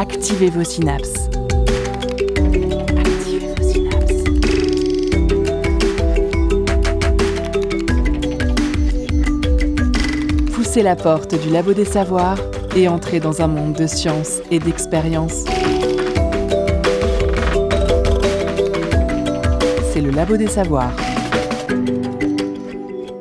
[0.00, 1.28] Activez vos synapses.
[2.96, 4.22] Activez vos synapses.
[10.54, 12.38] Poussez la porte du labo des savoirs
[12.76, 15.46] et entrez dans un monde de science et d'expérience.
[19.92, 20.94] C'est le labo des savoirs.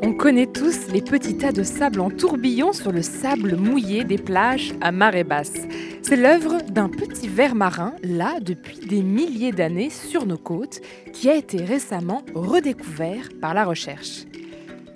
[0.04, 4.20] On connaît tous les petits tas de sable en tourbillon sur le sable mouillé des
[4.20, 5.67] plages à marée basse.
[6.08, 10.80] C'est l'œuvre d'un petit ver marin, là depuis des milliers d'années sur nos côtes,
[11.12, 14.24] qui a été récemment redécouvert par la recherche.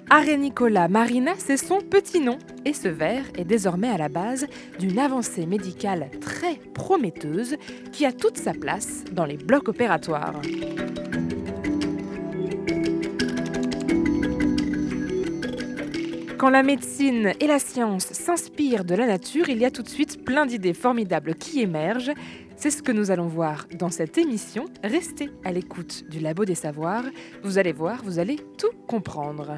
[0.10, 4.48] Arenicola marina, c'est son petit nom, et ce ver est désormais à la base
[4.80, 7.58] d'une avancée médicale très prometteuse
[7.92, 10.40] qui a toute sa place dans les blocs opératoires.
[16.42, 19.88] Quand la médecine et la science s'inspirent de la nature, il y a tout de
[19.88, 22.14] suite plein d'idées formidables qui émergent.
[22.56, 24.66] C'est ce que nous allons voir dans cette émission.
[24.84, 27.06] Restez à l'écoute du Labo des Savoirs.
[27.44, 29.58] Vous allez voir, vous allez tout comprendre.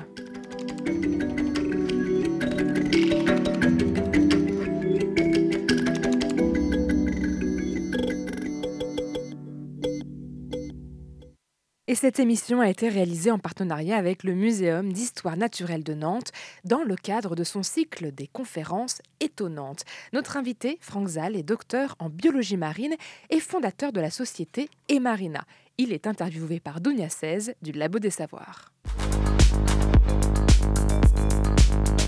[11.86, 16.32] Et cette émission a été réalisée en partenariat avec le Muséum d'histoire naturelle de Nantes
[16.64, 19.84] dans le cadre de son cycle des conférences étonnantes.
[20.14, 22.96] Notre invité, Franck Zal, est docteur en biologie marine
[23.30, 25.44] et fondateur de la société Emarina.
[25.78, 28.72] Il est interviewé par Dounia 16 du Labo des Savoirs.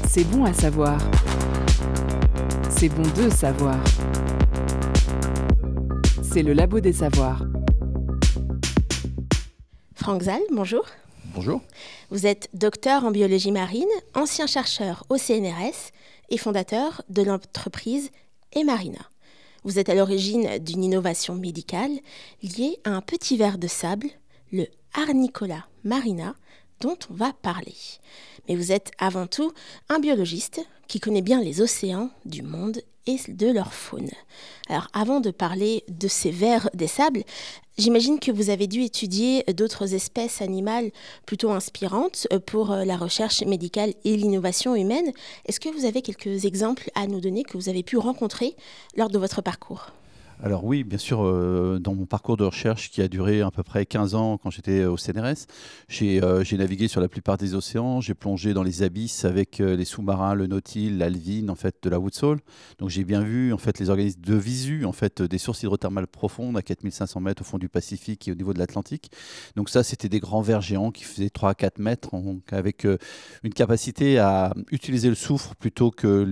[0.08, 1.02] C'est bon à savoir.
[2.70, 3.84] C'est bon de savoir.
[6.24, 7.44] C'est le labo des savoirs.
[10.06, 10.86] Franck Zal, bonjour.
[11.34, 11.64] Bonjour.
[12.12, 15.90] Vous êtes docteur en biologie marine, ancien chercheur au CNRS
[16.30, 18.12] et fondateur de l'entreprise
[18.54, 19.00] Emarina.
[19.64, 21.90] Vous êtes à l'origine d'une innovation médicale
[22.44, 24.06] liée à un petit ver de sable,
[24.52, 26.36] le Arnicola marina,
[26.82, 27.74] dont on va parler.
[28.48, 29.54] Mais vous êtes avant tout
[29.90, 34.10] un biologiste qui connaît bien les océans du monde et de leur faune.
[34.70, 37.24] Alors avant de parler de ces vers des sables,
[37.78, 40.92] j'imagine que vous avez dû étudier d'autres espèces animales
[41.26, 45.12] plutôt inspirantes pour la recherche médicale et l'innovation humaine.
[45.46, 48.56] Est-ce que vous avez quelques exemples à nous donner que vous avez pu rencontrer
[48.98, 49.92] lors de votre parcours?
[50.44, 53.64] Alors oui, bien sûr, euh, dans mon parcours de recherche qui a duré à peu
[53.64, 55.48] près 15 ans quand j'étais au CNRS,
[55.88, 59.62] j'ai euh, j'ai navigué sur la plupart des océans, j'ai plongé dans les abysses avec
[59.62, 62.40] euh, les sous-marins, le Nautil, l'Alvin, en fait, de la Woodsole.
[62.80, 66.08] Donc j'ai bien vu en fait les organismes de visu, en fait, des sources hydrothermales
[66.08, 69.12] profondes à 4500 mètres au fond du Pacifique et au niveau de l'Atlantique.
[69.56, 72.86] Donc ça, c'était des grands vers géants qui faisaient 3 à 4 mètres, donc avec
[73.44, 76.26] une capacité à utiliser le soufre plutôt que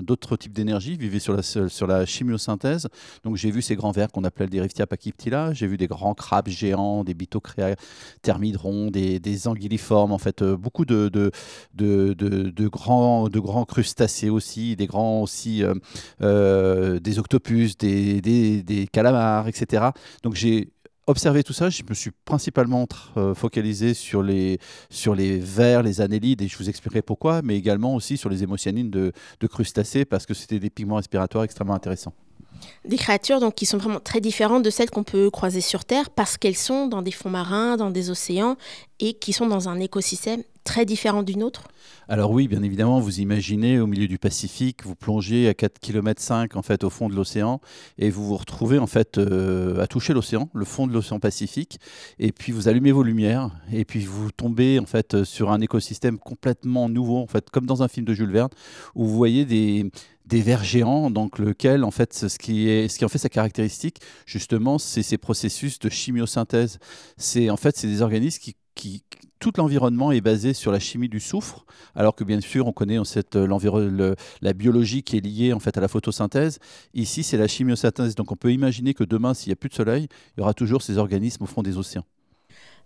[0.00, 2.88] d'autres types d'énergie, vivaient sur la, sur la chimiosynthèse.
[3.24, 6.14] Donc j'ai vu ces grands vers qu'on appelait des Riftia pachyptila, j'ai vu des grands
[6.14, 7.76] crabes géants, des bitocréa
[8.22, 11.08] thermidrons, des, anguilliformes, en fait, euh, beaucoup de,
[12.68, 15.74] grands, de grands crustacés aussi, des grands aussi, euh,
[16.22, 19.86] euh, des octopus, des, des, calamars, etc.
[20.22, 20.72] Donc j'ai
[21.06, 22.86] observé tout ça, je me suis principalement
[23.34, 24.58] focalisé sur les,
[24.88, 28.42] sur les vers, les annélides, et je vous expliquerai pourquoi, mais également aussi sur les
[28.42, 32.14] hémocyanines de, de crustacés, parce que c'était des pigments respiratoires extrêmement intéressants.
[32.84, 36.10] Des créatures donc, qui sont vraiment très différentes de celles qu'on peut croiser sur Terre
[36.10, 38.56] parce qu'elles sont dans des fonds marins, dans des océans
[39.00, 41.64] et qui sont dans un écosystème très différent du nôtre.
[42.08, 46.20] Alors oui, bien évidemment, vous imaginez au milieu du Pacifique, vous plongez à 4 km
[46.20, 47.60] 5 en fait au fond de l'océan
[47.98, 51.78] et vous vous retrouvez en fait euh, à toucher l'océan, le fond de l'océan Pacifique
[52.18, 56.18] et puis vous allumez vos lumières et puis vous tombez en fait sur un écosystème
[56.18, 58.50] complètement nouveau en fait comme dans un film de Jules Verne
[58.94, 59.90] où vous voyez des
[60.26, 63.28] des vers géants, donc lequel, en fait, ce qui, est, ce qui en fait sa
[63.28, 66.78] caractéristique, justement, c'est ces processus de chimiosynthèse.
[67.16, 68.42] C'est en fait, c'est des organismes
[68.74, 69.04] qui,
[69.38, 72.98] tout l'environnement est basé sur la chimie du soufre, alors que bien sûr on connaît
[73.04, 76.58] cette, le, la biologie qui est liée en fait à la photosynthèse.
[76.94, 78.14] Ici, c'est la chimiosynthèse.
[78.14, 80.06] Donc on peut imaginer que demain, s'il n'y a plus de soleil,
[80.36, 82.04] il y aura toujours ces organismes au fond des océans.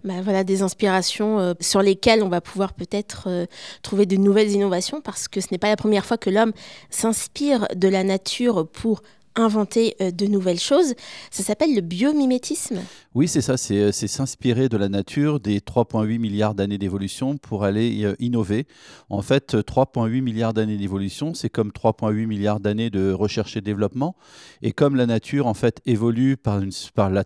[0.05, 3.47] Bah, voilà des inspirations euh, sur lesquelles on va pouvoir peut-être euh,
[3.83, 6.53] trouver de nouvelles innovations parce que ce n'est pas la première fois que l'homme
[6.91, 9.03] s'inspire de la nature pour
[9.37, 10.95] inventer euh, de nouvelles choses.
[11.31, 12.81] Ça s'appelle le biomimétisme.
[13.15, 17.65] Oui, c'est ça, c'est euh, s'inspirer de la nature, des 3,8 milliards d'années d'évolution pour
[17.65, 18.67] aller euh, innover.
[19.11, 24.17] En fait, 3,8 milliards d'années d'évolution, c'est comme 3,8 milliards d'années de recherche et développement.
[24.63, 26.61] Et comme la nature, en fait, évolue par,
[27.11, 27.25] la,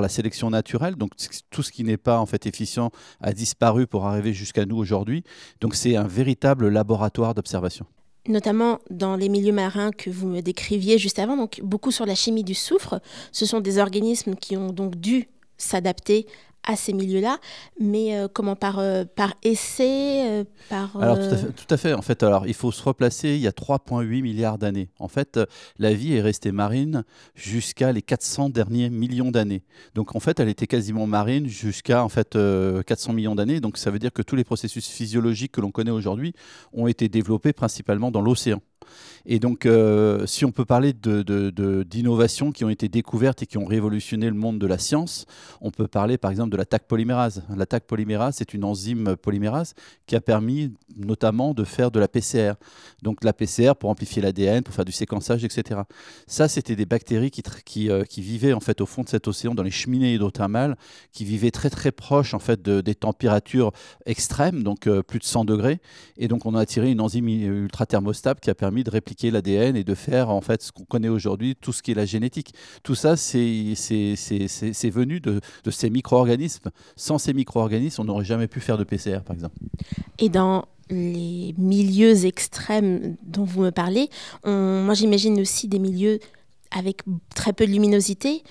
[0.00, 1.12] la sélection naturelle, donc
[1.50, 5.24] tout ce qui n'est pas, en fait, efficient a disparu pour arriver jusqu'à nous aujourd'hui.
[5.60, 7.86] Donc c'est un véritable laboratoire d'observation.
[8.28, 12.14] Notamment dans les milieux marins que vous me décriviez juste avant, donc beaucoup sur la
[12.14, 13.00] chimie du soufre.
[13.32, 15.28] Ce sont des organismes qui ont donc dû
[15.58, 16.26] s'adapter
[16.64, 17.38] à ces milieux-là,
[17.80, 21.76] mais euh, comment par, euh, par essai euh, par, Alors tout à, fait, tout à,
[21.76, 23.30] fait, En fait, alors il faut se replacer.
[23.30, 24.88] Il y a 3,8 milliards d'années.
[24.98, 25.40] En fait,
[25.78, 27.04] la vie est restée marine
[27.34, 29.64] jusqu'à les 400 derniers millions d'années.
[29.94, 32.38] Donc en fait, elle était quasiment marine jusqu'à en fait
[32.86, 33.60] 400 millions d'années.
[33.60, 36.32] Donc ça veut dire que tous les processus physiologiques que l'on connaît aujourd'hui
[36.72, 38.60] ont été développés principalement dans l'océan.
[39.26, 43.64] Et donc, euh, si on peut parler d'innovations qui ont été découvertes et qui ont
[43.64, 45.26] révolutionné le monde de la science,
[45.60, 47.42] on peut parler par exemple de la TAC polymérase.
[47.56, 49.74] La TAC polymérase, c'est une enzyme polymérase
[50.06, 52.54] qui a permis notamment de faire de la PCR.
[53.02, 55.80] Donc la PCR pour amplifier l'ADN, pour faire du séquençage, etc.
[56.26, 59.28] Ça, c'était des bactéries qui, qui, euh, qui, vivaient en fait au fond de cet
[59.28, 60.76] océan, dans les cheminées hydrothermales,
[61.12, 63.72] qui vivaient très très proches en fait de, des températures
[64.06, 65.80] extrêmes, donc euh, plus de 100 degrés.
[66.16, 69.76] Et donc on a attiré une enzyme ultra thermostable qui a permis de répliquer l'ADN
[69.76, 72.54] et de faire en fait ce qu'on connaît aujourd'hui, tout ce qui est la génétique.
[72.82, 73.40] Tout ça, c'est
[74.90, 76.70] venu de, de ces micro-organismes.
[76.96, 79.56] Sans ces micro-organismes, on n'aurait jamais pu faire de PCR, par exemple.
[80.18, 84.10] Et dans les milieux extrêmes dont vous me parlez,
[84.44, 86.20] moi j'imagine aussi des milieux
[86.70, 87.02] avec
[87.34, 88.42] très peu de luminosité,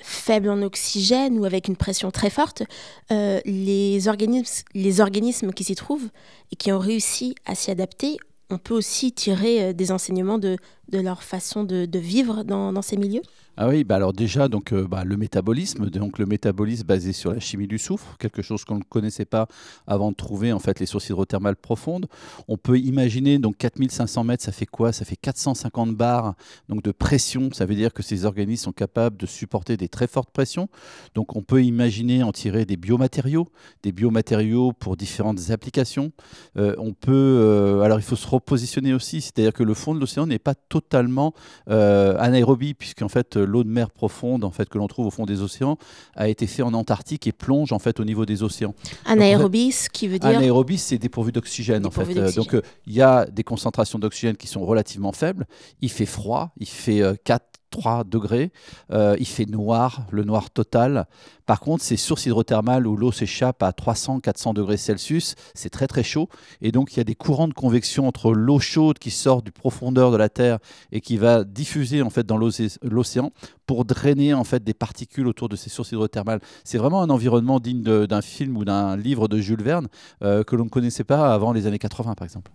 [0.00, 2.62] faible en oxygène ou avec une pression très forte,
[3.10, 6.08] euh, les, organismes, les organismes qui s'y trouvent
[6.52, 8.18] et qui ont réussi à s'y adapter
[8.50, 10.56] on peut aussi tirer euh, des enseignements de,
[10.88, 13.22] de leur façon de, vivre dans, ces milieux?
[13.58, 17.32] Ah oui, bah alors déjà donc euh, bah, le métabolisme, donc le métabolisme basé sur
[17.32, 19.48] la chimie du soufre, quelque chose qu'on ne connaissait pas
[19.86, 22.06] avant de trouver en fait les sources hydrothermales profondes.
[22.48, 24.92] On peut imaginer donc 4500 mètres, ça fait quoi?
[24.92, 26.34] Ça fait 450 bars
[26.68, 27.50] donc de pression.
[27.52, 30.68] Ça veut dire que ces organismes sont capables de supporter des très fortes pressions.
[31.14, 33.48] Donc on peut imaginer en tirer des biomatériaux,
[33.82, 36.12] des biomatériaux pour différentes applications.
[36.58, 40.00] Euh, on peut euh, alors il faut se repositionner aussi, c'est-à-dire que le fond de
[40.00, 41.34] l'océan n'est pas totalement
[41.66, 45.42] anaérobie puisqu'en fait l'eau de mer profonde en fait, que l'on trouve au fond des
[45.42, 45.78] océans
[46.14, 48.74] a été fait en Antarctique et plonge en fait, au niveau des océans.
[49.04, 51.86] Anaérobie, ce qui veut dire Anaérobie, c'est dépourvu d'oxygène.
[51.86, 52.34] En fait.
[52.34, 55.46] Donc euh, il y a des concentrations d'oxygène qui sont relativement faibles.
[55.80, 58.52] Il fait froid, il fait 4 euh, 3 degrés.
[58.90, 61.06] Euh, il fait noir, le noir total.
[61.46, 66.02] Par contre, ces sources hydrothermales où l'eau s'échappe à 300-400 degrés Celsius, c'est très très
[66.02, 66.28] chaud.
[66.60, 69.52] Et donc, il y a des courants de convection entre l'eau chaude qui sort du
[69.52, 70.58] profondeur de la Terre
[70.90, 73.32] et qui va diffuser en fait dans l'océan
[73.66, 76.40] pour drainer en fait des particules autour de ces sources hydrothermales.
[76.64, 79.88] C'est vraiment un environnement digne d'un film ou d'un livre de Jules Verne
[80.22, 82.50] euh, que l'on ne connaissait pas avant les années 80, par exemple.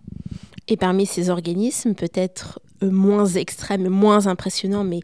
[0.68, 2.60] Et parmi ces organismes, peut-être
[2.90, 5.00] moins extrêmes, moins impressionnants, mais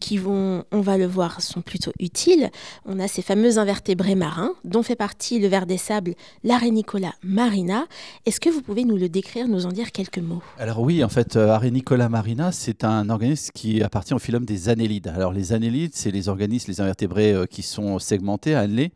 [0.00, 2.50] qui vont, on va le voir, sont plutôt utiles.
[2.86, 7.86] On a ces fameux invertébrés marins, dont fait partie le ver des sables, l'arénicola marina.
[8.26, 10.42] Est-ce que vous pouvez nous le décrire, nous en dire quelques mots?
[10.58, 14.68] Alors oui, en fait, euh, Arénicola marina, c'est un organisme qui appartient au phylum des
[14.68, 15.08] annélides.
[15.08, 18.92] Alors les annélides, c'est les organismes, les invertébrés euh, qui sont segmentés, annelés.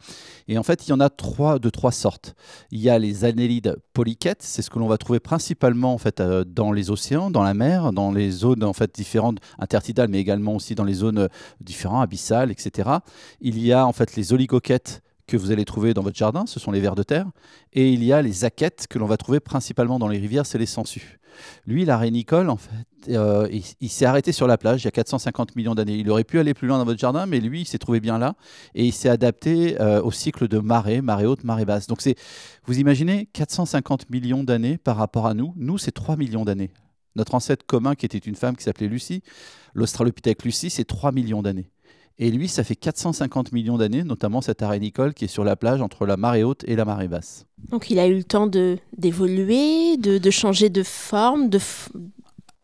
[0.49, 2.35] Et en fait, il y en a trois de trois sortes.
[2.71, 6.20] Il y a les annélides polychètes, c'est ce que l'on va trouver principalement en fait
[6.20, 10.56] dans les océans, dans la mer, dans les zones en fait différentes intertidales, mais également
[10.56, 11.29] aussi dans les zones euh,
[11.61, 12.91] différentes, abyssales, etc.
[13.41, 16.61] Il y a en fait les oligoquettes que vous allez trouver dans votre jardin, ce
[16.61, 17.26] sont les vers de terre,
[17.73, 20.59] et il y a les aquettes que l'on va trouver principalement dans les rivières, c'est
[20.59, 21.19] les sangsues.
[21.66, 23.49] Lui, la rénicole, en fait, euh,
[23.81, 25.97] il, s'est arrêté sur la plage il y a 450 millions d'années.
[25.97, 28.19] Il aurait pu aller plus loin dans votre jardin, mais lui, il s'est trouvé bien
[28.19, 28.35] là
[28.75, 31.87] et il s'est adapté euh, au cycle de marée, marée haute, marée basse.
[31.87, 32.16] Donc, c'est,
[32.66, 35.52] vous imaginez, 450 millions d'années par rapport à nous.
[35.57, 36.71] Nous, c'est 3 millions d'années.
[37.16, 39.23] Notre ancêtre commun, qui était une femme qui s'appelait Lucie,
[39.75, 41.71] l'Australopithèque Lucie, c'est 3 millions d'années.
[42.18, 45.83] Et lui, ça fait 450 millions d'années, notamment cet arénicole qui est sur la plage
[45.83, 47.47] entre la marée haute et la marée basse.
[47.71, 51.59] Donc il a eu le temps d'évoluer, de, de, changer de forme, de,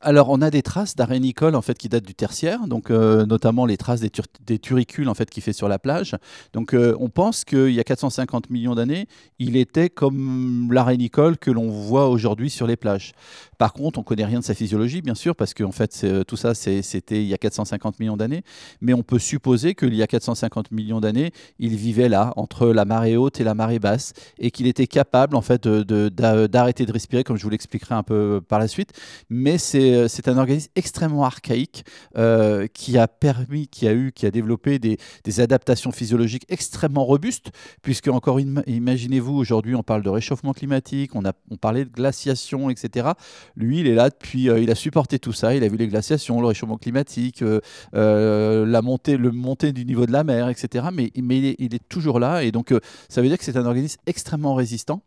[0.03, 3.67] alors, on a des traces d'arénicole en fait qui datent du tertiaire, donc euh, notamment
[3.67, 6.17] les traces des, turicules en fait qu'il fait sur la plage.
[6.55, 9.07] Donc, euh, on pense qu'il y a 450 millions d'années,
[9.39, 13.13] il était comme l'arénicole que l'on voit aujourd'hui sur les plages.
[13.59, 16.55] Par contre, on connaît rien de sa physiologie, bien sûr, parce que fait, tout ça,
[16.55, 18.43] c'était il y a 450 millions d'années.
[18.81, 22.87] Mais on peut supposer qu'il y a 450 millions d'années, il vivait là, entre la
[22.87, 26.93] marée haute et la marée basse, et qu'il était capable en fait d'arrêter de, de
[26.93, 28.93] respirer, comme je vous l'expliquerai un peu par la suite.
[29.29, 31.83] Mais c'est c'est c'est un organisme extrêmement archaïque
[32.19, 34.99] euh, qui a permis, qui a eu, qui a développé des,
[35.41, 41.25] adaptations physiologiques extrêmement robustes, puisque encore im- imaginez-vous aujourd'hui on parle de réchauffement climatique, on
[41.25, 43.09] a on parlait de glaciation, etc.
[43.57, 45.89] Lui, il est là depuis, euh, il a supporté tout ça, il a vu les
[45.89, 47.61] glaciations, le réchauffement climatique, euh,
[47.95, 50.89] euh, la montée, le montée du niveau de la mer, etc.
[50.93, 53.57] Mais, il, est, il est toujours là, et donc euh, ça veut dire que c'est
[53.57, 55.01] un organisme extrêmement résistant.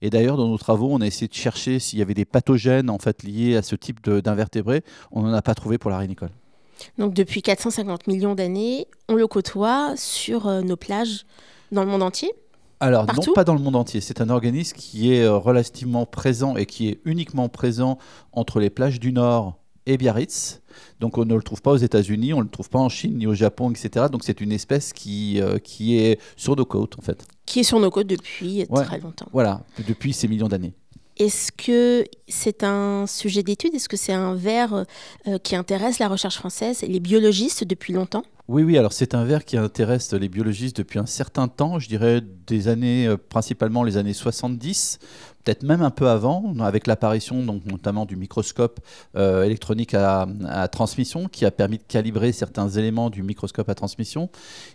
[0.00, 2.88] Et d'ailleurs, dans nos travaux, on a essayé de chercher s'il y avait des pathogènes
[2.88, 4.82] en fait liés à ce type de- d'invertébrés.
[5.12, 6.30] On n'en a pas trouvé pour la rénicole.
[6.96, 11.26] Donc depuis 450 millions d'années, on le côtoie sur euh, nos plages
[11.72, 12.32] dans le monde entier?
[12.82, 13.28] Alors, Partout?
[13.28, 14.00] non pas dans le monde entier.
[14.00, 17.98] C'est un organisme qui est euh, relativement présent et qui est uniquement présent
[18.32, 20.62] entre les plages du Nord et Biarritz.
[21.00, 23.18] Donc, on ne le trouve pas aux États-Unis, on ne le trouve pas en Chine
[23.18, 24.06] ni au Japon, etc.
[24.10, 27.26] Donc, c'est une espèce qui, euh, qui est sur nos côtes, en fait.
[27.44, 28.84] qui est sur nos côtes depuis Ouais.
[28.84, 29.26] très longtemps.
[29.32, 30.72] Voilà, depuis ces millions d'années.
[31.20, 33.74] Est-ce que c'est un sujet d'étude?
[33.74, 34.86] Est-ce que c'est un vers
[35.26, 38.22] euh, qui intéresse la recherche française et les biologistes depuis longtemps?
[38.48, 41.88] Oui, oui, alors c'est un ver qui intéresse les biologistes depuis un certain temps, je
[41.88, 44.98] dirais des années, euh, principalement les années 70,
[45.44, 48.80] peut-être même un peu avant, avec l'apparition notamment du microscope
[49.16, 50.26] euh, électronique à,
[50.70, 54.28] transmission qui a permis de calibrer certains éléments du microscope à transmission.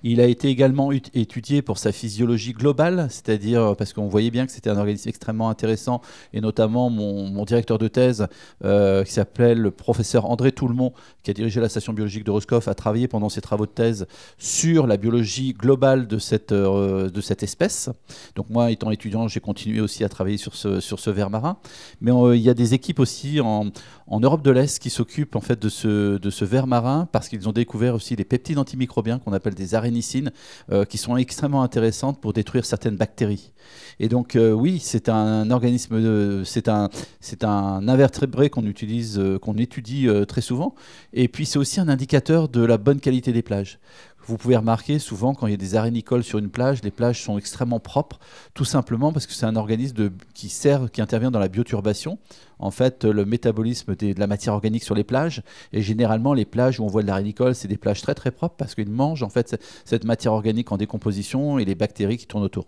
[0.03, 4.45] Il a été également étudié pour sa physiologie globale, c'est-à-dire euh, parce qu'on voyait bien
[4.45, 6.01] que c'était un organisme extrêmement intéressant,
[6.33, 8.27] et notamment mon, directeur de thèse,
[8.63, 12.67] euh, qui s'appelait le professeur André Toulmont, qui a dirigé la station biologique de Roscoff,
[12.67, 14.07] a travaillé pendant ses travaux de thèse
[14.39, 17.89] sur la biologie globale de cette, de cette espèce.
[18.35, 21.57] Donc moi, étant étudiant, j'ai continué aussi à travailler sur sur ce ver marin.
[22.01, 23.71] Mais euh, il y a des équipes aussi en,
[24.09, 27.49] Europe de l'Est qui s'occupent en fait de ce, de ce ver marin parce qu'ils
[27.49, 30.31] ont découvert aussi des peptides antimicrobiens qu'on appelle des arénicines
[30.71, 33.51] euh, qui sont extrêmement intéressantes pour détruire certaines bactéries.
[33.99, 39.55] Et donc euh, oui, c'est un organisme, c'est un, c'est un invertébré qu'on utilise, qu'on
[39.55, 40.75] étudie très souvent.
[41.13, 43.79] Et puis c'est aussi un indicateur de la bonne qualité des plages.
[44.27, 47.21] Vous pouvez remarquer souvent quand il y a des arénicoles sur une plage, les plages
[47.21, 48.19] sont extrêmement propres,
[48.55, 52.17] tout simplement parce que c'est un organisme qui sert, qui intervient dans la bioturbation.
[52.57, 55.43] En fait, le métabolisme de la matière organique sur les plages.
[55.73, 58.55] Et généralement, les plages où on voit de l'arénicole, c'est des plages très très propres
[58.57, 62.43] parce qu'ils mangent en fait cette matière organique en décomposition et les bactéries qui tournent
[62.43, 62.65] autour.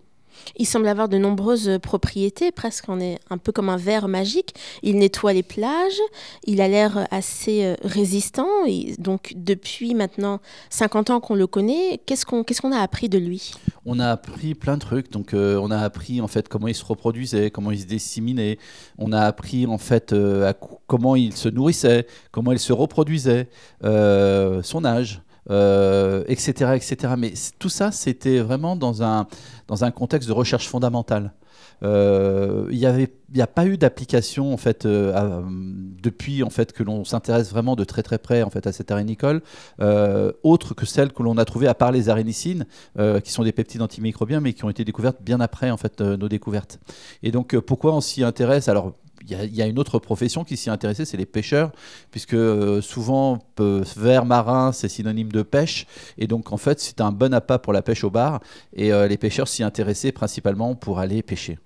[0.56, 4.54] Il semble avoir de nombreuses propriétés, presque on est un peu comme un verre magique.
[4.82, 6.00] Il nettoie les plages,
[6.44, 8.48] il a l'air assez euh, résistant.
[8.66, 10.40] Et donc depuis maintenant
[10.70, 13.52] 50 ans qu'on le connaît, qu'est-ce qu'on a appris de lui?
[13.84, 15.10] On a appris plein de trucs.
[15.10, 18.58] Donc, euh, on a appris en fait comment il se reproduisait, comment il se disséminait.
[18.98, 20.52] On a appris en fait euh,
[20.86, 23.48] comment il se nourrissait, comment il se reproduisait,
[23.82, 27.14] son âge, euh, etc., etc.
[27.16, 29.26] Mais tout ça, c'était vraiment dans un
[29.66, 31.32] dans un contexte de recherche fondamentale.
[31.82, 35.42] Euh, Il n'y a pas eu d'application en fait euh,
[36.02, 38.90] depuis en fait que l'on s'intéresse vraiment de très très près en fait à cette
[38.90, 39.42] arénicole,
[40.42, 42.66] autre que celle que l'on a trouvée à part les arénicines,
[43.24, 46.28] qui sont des peptides antimicrobiens, mais qui ont été découvertes bien après en fait nos
[46.28, 46.78] découvertes.
[47.22, 48.68] Et donc pourquoi on s'y intéresse?
[48.68, 51.72] Alors il y, a- une autre profession qui s'y intéressait, c'est les pêcheurs,
[52.10, 57.12] puisque euh, souvent vers marin c'est synonyme de pêche, et donc en fait c'est un
[57.12, 58.40] bon appât pour la pêche au bar,
[58.74, 61.58] et euh, les pêcheurs s'y intéressaient principalement pour aller pêcher.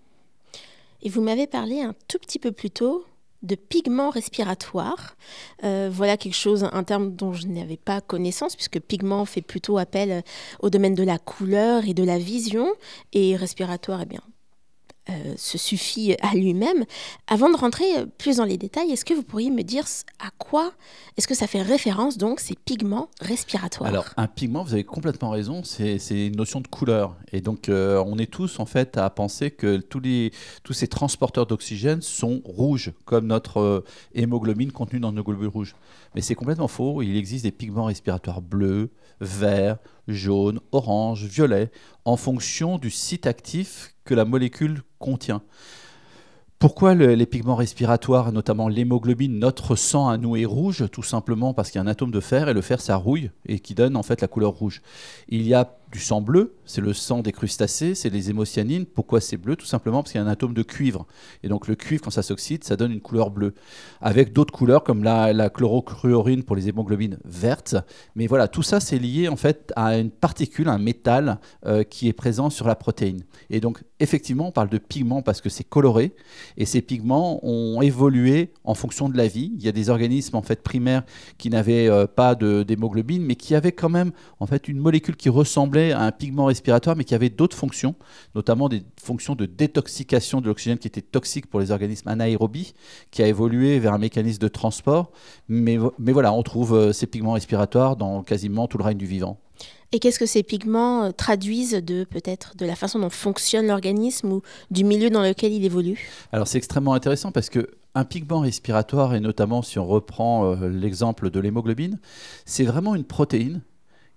[1.03, 3.05] Et vous m'avez parlé un tout petit peu plus tôt
[3.43, 5.17] de pigments respiratoires.
[5.65, 9.79] Euh, voilà quelque chose, un terme dont je n'avais pas connaissance, puisque pigment fait plutôt
[9.79, 10.23] appel
[10.61, 12.69] au domaine de la couleur et de la vision,
[13.13, 14.21] et respiratoire, eh bien,
[15.11, 16.85] euh, se suffit à lui-même.
[17.27, 17.85] Avant de rentrer
[18.19, 19.85] plus dans les détails, est-ce que vous pourriez me dire
[20.19, 20.73] à quoi
[21.19, 23.89] est-ce que ça fait référence, donc, ces pigments respiratoires?
[23.89, 27.17] Alors, un pigment, vous avez complètement raison, c'est une notion de couleur.
[27.33, 32.01] Et donc, euh, on est tous, en fait, à penser que tous, ces transporteurs d'oxygène
[32.01, 35.75] sont rouges, comme notre euh, hémoglobine contenue dans nos globules rouges.
[36.15, 37.03] Mais c'est complètement faux.
[37.03, 38.91] Il existe des pigments respiratoires bleus,
[39.21, 39.77] verts,
[40.09, 41.71] jaunes, orange, violets,
[42.07, 45.43] en fonction du site actif que la molécule contient.
[46.59, 50.85] Pourquoi le- les pigments respiratoires, notamment l'hémoglobine, notre sang à nous est rouge?
[50.93, 53.33] Tout simplement parce qu'il y a un atome de fer et le fer ça rouille
[53.47, 54.81] et qui donne en fait la couleur rouge.
[55.29, 58.87] Il y a du sang bleu, c'est le sang des crustacés, c'est les hémocyanines.
[58.87, 59.57] Pourquoi c'est bleu?
[59.57, 61.07] Tout simplement parce qu'il y a un atome de cuivre.
[61.43, 63.53] Et donc le cuivre, quand ça s'oxyde, ça donne une couleur bleue.
[64.01, 67.77] Avec d'autres couleurs comme la, la chlorocruorine pour les hémoglobines vertes.
[68.17, 72.09] Mais voilà, tout ça c'est lié en fait à une particule, un métal euh, qui
[72.09, 73.25] est présent sur la protéine.
[73.51, 76.15] Et donc effectivement, on parle de pigments parce que c'est coloré.
[76.57, 79.53] Et ces pigments ont évolué en fonction de la vie.
[79.57, 81.05] Il y a des organismes en fait primaires
[81.37, 85.29] qui n'avaient euh, pas d'hémoglobine, mais qui avaient quand même en fait une molécule qui
[85.29, 87.97] ressemblait un pigment respiratoire, mais qui avait d'autres fonctions,
[88.37, 92.75] notamment des fonctions de détoxication de l'oxygène qui étaient toxiques pour les organismes anaérobies,
[93.11, 95.11] qui a évolué vers un mécanisme de transport.
[95.49, 99.07] Mais, mais voilà, on trouve euh, ces pigments respiratoires dans quasiment tout le règne du
[99.07, 99.41] vivant.
[99.95, 104.33] Et qu'est-ce que ces pigments euh, traduisent de peut-être de la façon dont fonctionne l'organisme
[104.33, 106.09] ou du milieu dans lequel il évolue?
[106.33, 110.69] Alors c'est extrêmement intéressant parce que un pigment respiratoire, et notamment si on reprend euh,
[110.71, 112.01] l'exemple de l'hémoglobine,
[112.47, 113.61] c'est vraiment une protéine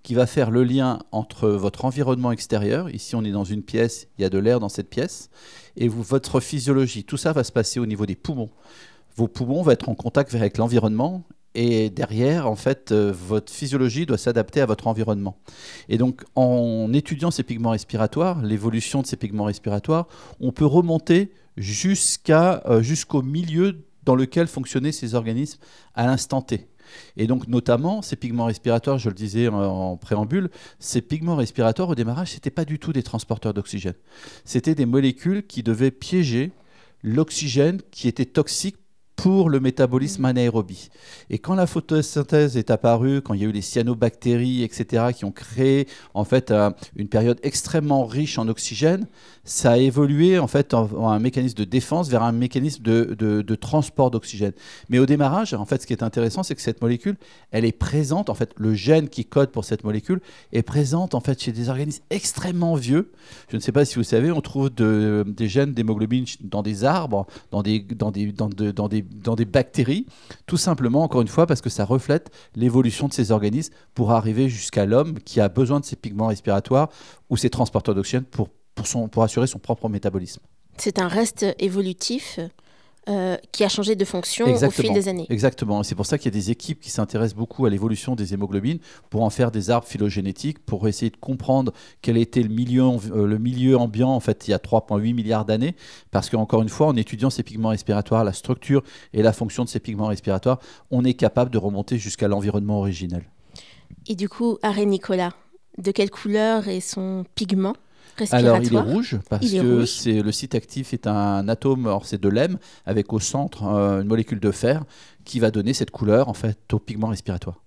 [0.05, 4.07] qui va faire le lien entre votre environnement extérieur, ici on est dans une pièce,
[4.17, 5.31] il y a de l'air dans cette pièce,
[5.77, 7.03] et votre physiologie.
[7.03, 8.51] Tout ça va se passer au niveau des poumons.
[9.15, 11.23] Vos poumons vont être en contact avec l'environnement
[11.55, 15.37] et derrière, en fait, euh, votre physiologie doit s'adapter à votre environnement.
[15.89, 20.07] Et donc, en étudiant ces pigments respiratoires, l'évolution de ces pigments respiratoires,
[20.39, 25.59] on peut remonter jusqu'à euh, jusqu'au milieu dans lequel fonctionnaient ces organismes
[25.95, 26.67] à l'instant T.
[27.17, 30.49] Et donc, notamment, ces pigments respiratoires, je le disais en, préambule,
[30.79, 33.95] ces pigments respiratoires, au démarrage, ce n'étaient pas du tout des transporteurs d'oxygène.
[34.43, 36.51] C'était des molécules qui devaient piéger
[37.03, 38.77] l'oxygène qui était toxique
[39.15, 40.25] pour le métabolisme mm.
[40.25, 40.89] anaérobie.
[41.29, 45.25] Et quand la photosynthèse est apparue, quand il y a eu les cyanobactéries, etc., qui
[45.25, 46.53] ont créé en fait
[46.95, 49.07] une période extrêmement riche en oxygène,
[49.45, 54.11] ça a évolué en fait en, un mécanisme de défense vers un mécanisme de, transport
[54.11, 54.51] d'oxygène.
[54.89, 57.15] Mais au démarrage, en fait, ce qui est intéressant, c'est que cette molécule,
[57.51, 60.19] elle est présente, en fait, le gène qui code pour cette molécule
[60.51, 63.11] est présente en fait chez des organismes extrêmement vieux.
[63.49, 66.83] Je ne sais pas si vous savez, on trouve de, des gènes d'hémoglobine dans des
[66.83, 68.49] arbres, dans des, dans des, dans
[68.87, 70.05] des dans des bactéries,
[70.45, 74.49] tout simplement, encore une fois, parce que ça reflète l'évolution de ces organismes pour arriver
[74.49, 76.89] jusqu'à l'homme qui a besoin de ces pigments respiratoires
[77.29, 80.41] ou ces transporteurs d'oxygène pour, pour, pour assurer son propre métabolisme.
[80.77, 82.39] C'est un reste évolutif
[83.07, 85.27] euh, qui a changé de fonction au fil des années.
[85.29, 85.83] Exactement.
[85.83, 88.79] C'est pour ça qu'il y a des équipes qui s'intéressent beaucoup à l'évolution des hémoglobines
[89.11, 93.27] pour en faire des arbres phylogénétiques, pour essayer de comprendre quel était le milieu, euh,
[93.27, 95.75] le milieu ambiant en fait il y a 3,8 milliards d'années.
[96.09, 99.69] Parce qu'encore une fois, en étudiant ces pigments respiratoires, la structure et la fonction de
[99.69, 103.23] ces pigments respiratoires, on est capable de remonter jusqu'à l'environnement originel.
[104.07, 105.33] Et du coup, Arrêt Nicolas,
[105.77, 107.75] de quelle couleur est son pigment?
[108.31, 112.21] Alors il est rouge parce que c'est le site actif est un atome, or c'est
[112.21, 114.83] de l'hème avec au centre euh, une molécule de fer
[115.23, 117.61] qui va donner cette couleur en fait au pigment respiratoire.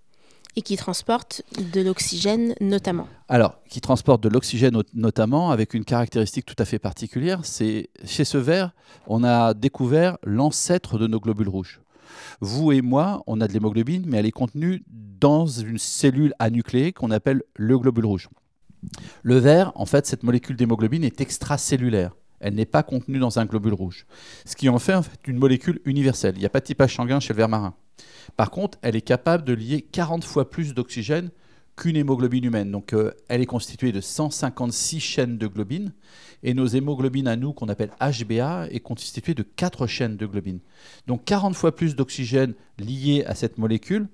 [0.56, 3.06] Et qui transporte de l'oxygène notamment.
[3.28, 8.24] Alors, qui transporte de l'oxygène notamment avec une caractéristique tout à fait particulière, c'est chez
[8.24, 8.72] ce ver,
[9.06, 11.80] on a découvert l'ancêtre de nos globules rouges.
[12.40, 16.92] Vous et moi, on a de l'hémoglobine, mais elle est contenue dans une cellule anucléée
[16.92, 18.28] qu'on appelle le globule rouge.
[19.22, 22.12] Le vert, en fait, cette molécule d'hémoglobine est extracellulaire.
[22.40, 24.06] Elle n'est pas contenue dans un globule rouge.
[24.44, 26.34] Ce qui en fait, une molécule universelle.
[26.36, 27.74] Il n'y a pas de typage sanguin chez le ver marin.
[28.36, 31.30] Par contre, elle est capable de lier 40 fois plus d'oxygène
[31.76, 32.70] qu'une hémoglobine humaine.
[32.70, 35.92] Donc, euh, elle est constituée de 156 chaînes de globine.
[36.42, 40.60] Et nos hémoglobines à nous, qu'on appelle HBA, est constituée de 4 chaînes de globine.
[41.06, 44.08] Donc, 40 fois plus d'oxygène lié à cette molécule.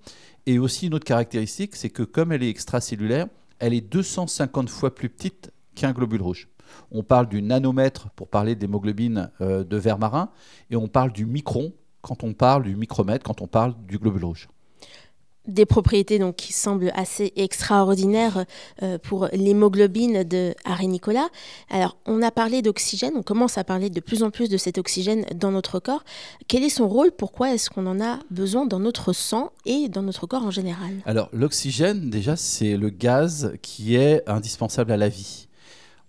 [0.46, 4.94] Et aussi, une autre caractéristique, c'est que comme elle est extracellulaire, elle est 250 fois
[4.94, 6.48] plus petite qu'un globule rouge.
[6.90, 10.30] On parle du nanomètre pour parler d'hémoglobine euh, de verre marin,
[10.70, 14.24] et on parle du micron quand on parle du micromètre, quand on parle du globule
[14.24, 14.48] rouge
[15.46, 18.44] des propriétés donc, qui semblent assez extraordinaires
[18.82, 21.28] euh, pour l'hémoglobine de Harry Nicolas.
[21.70, 24.78] Alors, on a parlé d'oxygène, on commence à parler de plus en plus de cet
[24.78, 26.04] oxygène dans notre corps.
[26.48, 27.12] Quel est son rôle?
[27.12, 30.94] Pourquoi est-ce qu'on en a besoin dans notre sang et dans notre corps en général?
[31.04, 35.48] Alors, l'oxygène, déjà, c'est le gaz qui est indispensable à la vie.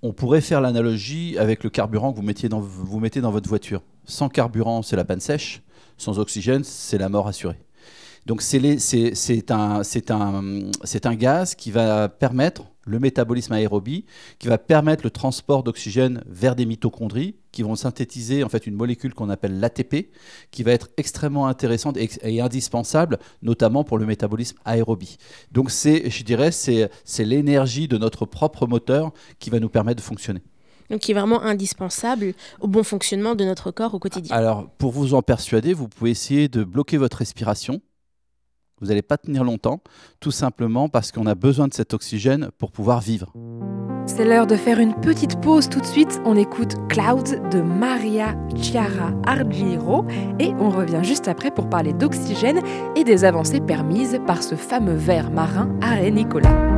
[0.02, 3.82] On pourrait faire l'analogie avec le carburant que vous, mettiez vous mettez dans votre voiture.
[4.06, 5.62] Sans carburant, c'est la panne sèche.
[5.98, 7.58] Sans oxygène, c'est la mort assurée.
[8.26, 14.06] Donc c'est un, un, gaz qui va permettre le métabolisme aérobie,
[14.40, 18.76] qui va permettre le transport d'oxygène vers des mitochondries, qui vont synthétiser en fait une
[18.76, 20.10] molécule qu'on appelle l'ATP,
[20.50, 25.18] qui va être extrêmement intéressante et, indispensable, notamment pour le métabolisme aérobie.
[25.52, 30.06] Donc c'est, je dirais, c'est l'énergie de notre propre moteur qui va nous permettre de
[30.06, 30.42] fonctionner.
[30.90, 34.36] Donc qui est vraiment indispensable au bon fonctionnement de notre corps au quotidien.
[34.36, 37.82] Alors pour vous en persuader, vous pouvez essayer de bloquer votre respiration
[38.82, 39.82] vous n'allez pas tenir longtemps,
[40.20, 43.34] tout simplement parce qu'on a besoin de cet oxygène pour pouvoir vivre.
[44.08, 46.22] C'est l'heure de faire une petite pause tout de suite.
[46.26, 50.06] On écoute Cloud de Maria Chiara Argiro
[50.40, 52.60] et on revient juste après pour parler d'oxygène
[52.96, 56.76] et des avancées permises par ce fameux ver marin Arrêt Nicolas.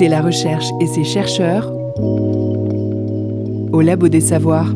[0.00, 1.72] La recherche et ses chercheurs
[3.72, 4.74] au Labo des Savoirs.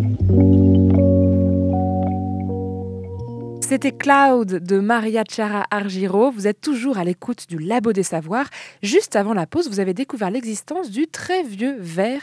[3.61, 6.31] C'était Cloud de Maria Chara Argiro.
[6.31, 8.49] Vous êtes toujours à l'écoute du Labo des Savoirs.
[8.83, 12.23] Juste avant la pause, vous avez découvert l'existence du très vieux ver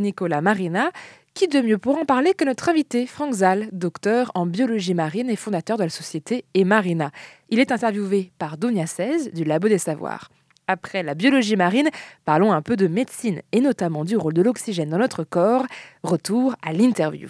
[0.00, 0.90] Nicola marina.
[1.34, 5.28] Qui de mieux pour en parler que notre invité, Franck Zal, docteur en biologie marine
[5.28, 7.12] et fondateur de la société Emarina.
[7.50, 10.30] Il est interviewé par Donia 16 du Labo des Savoirs.
[10.70, 11.88] Après la biologie marine,
[12.24, 15.66] parlons un peu de médecine et notamment du rôle de l'oxygène dans notre corps.
[16.04, 17.28] Retour à l'interview.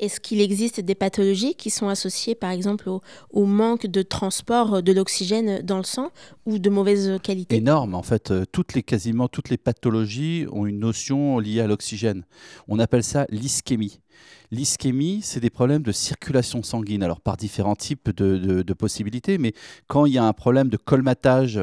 [0.00, 4.92] Est-ce qu'il existe des pathologies qui sont associées par exemple au, manque de transport de
[4.92, 6.10] l'oxygène dans le sang
[6.46, 7.54] ou de mauvaise qualité?
[7.54, 8.32] Énorme en fait.
[8.32, 12.24] Euh, toutes les, quasiment toutes les pathologies ont une notion liée à l'oxygène.
[12.66, 14.00] On appelle ça l'ischémie.
[14.52, 19.52] L'ischémie, c'est des problèmes de circulation sanguine, alors par différents types de, possibilités, mais
[19.86, 21.60] quand il y a un problème de colmatage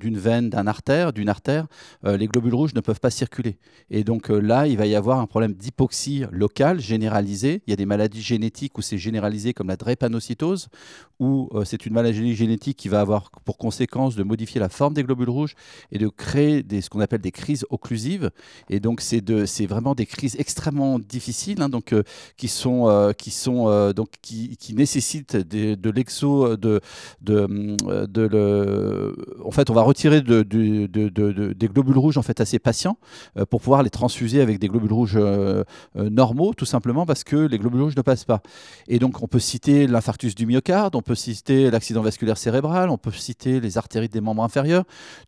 [0.00, 1.66] d'une veine, d'un artère, d'une artère,
[2.04, 3.58] euh, les globules rouges ne peuvent pas circuler.
[3.90, 7.62] Et donc euh, là, il va y avoir un problème d'hypoxie locale généralisée.
[7.66, 10.68] Il y a des maladies génétiques où c'est généralisé comme la drépanocytose,
[11.18, 14.94] où euh, c'est une maladie génétique qui va avoir pour conséquence de modifier la forme
[14.94, 15.54] des globules rouges
[15.90, 18.30] et de créer des, ce qu'on appelle des crises occlusives.
[18.70, 21.62] Et donc c'est vraiment des crises extrêmement difficiles.
[21.62, 21.68] Hein.
[21.68, 21.94] donc
[22.36, 26.80] qui sont, euh, qui sont euh, donc qui, nécessitent de l'exo de,
[27.20, 32.44] de, de, le, en fait on va retirer de, des globules rouges en fait à
[32.44, 32.98] ces patients
[33.36, 35.18] euh, pour pouvoir les transfuser avec des globules rouges
[35.94, 38.42] normaux tout simplement parce que les globules rouges ne passent pas.
[38.88, 42.98] Et donc on peut citer l'infarctus du myocarde on peut citer l'accident vasculaire cérébral on
[42.98, 44.84] peut citer les artérites des membres inférieurs.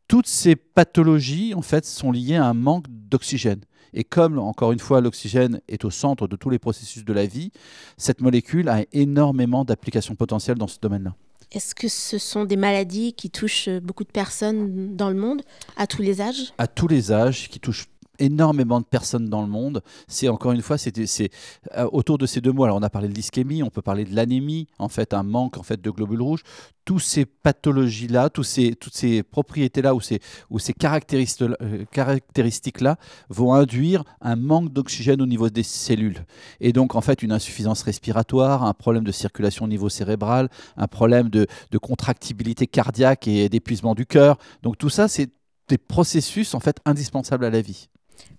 [0.09, 3.61] Toutes ces pathologies en fait sont liées à un manque d'oxygène
[3.94, 7.26] et comme, encore une fois, l'oxygène est au centre de tous les processus de la
[7.26, 7.50] vie,
[7.96, 11.14] cette molécule a énormément d'applications potentielles dans ce domaine-là.
[11.53, 15.42] Est-ce que ce sont des maladies qui touchent beaucoup de personnes dans le monde,
[15.76, 16.53] à tous les âges?
[16.59, 17.88] À tous les âges, qui touchent
[18.20, 19.83] énormément de personnes dans le monde.
[20.06, 20.92] C'est encore une fois, c'est
[21.76, 22.64] euh, autour de ces deux mots.
[22.64, 25.56] Alors on a parlé de l'ischémie, on peut parler de l'anémie, en fait, un manque
[25.56, 26.42] en fait de globules rouges.
[26.85, 32.96] Toutes ces pathologies-là, tous ces, toutes ces propriétés-là ou ces, ou ces euh, caractéristiques-là
[33.28, 36.24] vont induire un manque d'oxygène au niveau des cellules.
[36.61, 40.88] Et donc, en fait, une insuffisance respiratoire, un problème de circulation au niveau cérébral, un
[40.88, 44.38] problème de, de contractibilité cardiaque et d'épuisement du cœur.
[44.62, 45.30] Donc, tout ça, c'est
[45.68, 47.88] des processus en fait indispensables à la vie.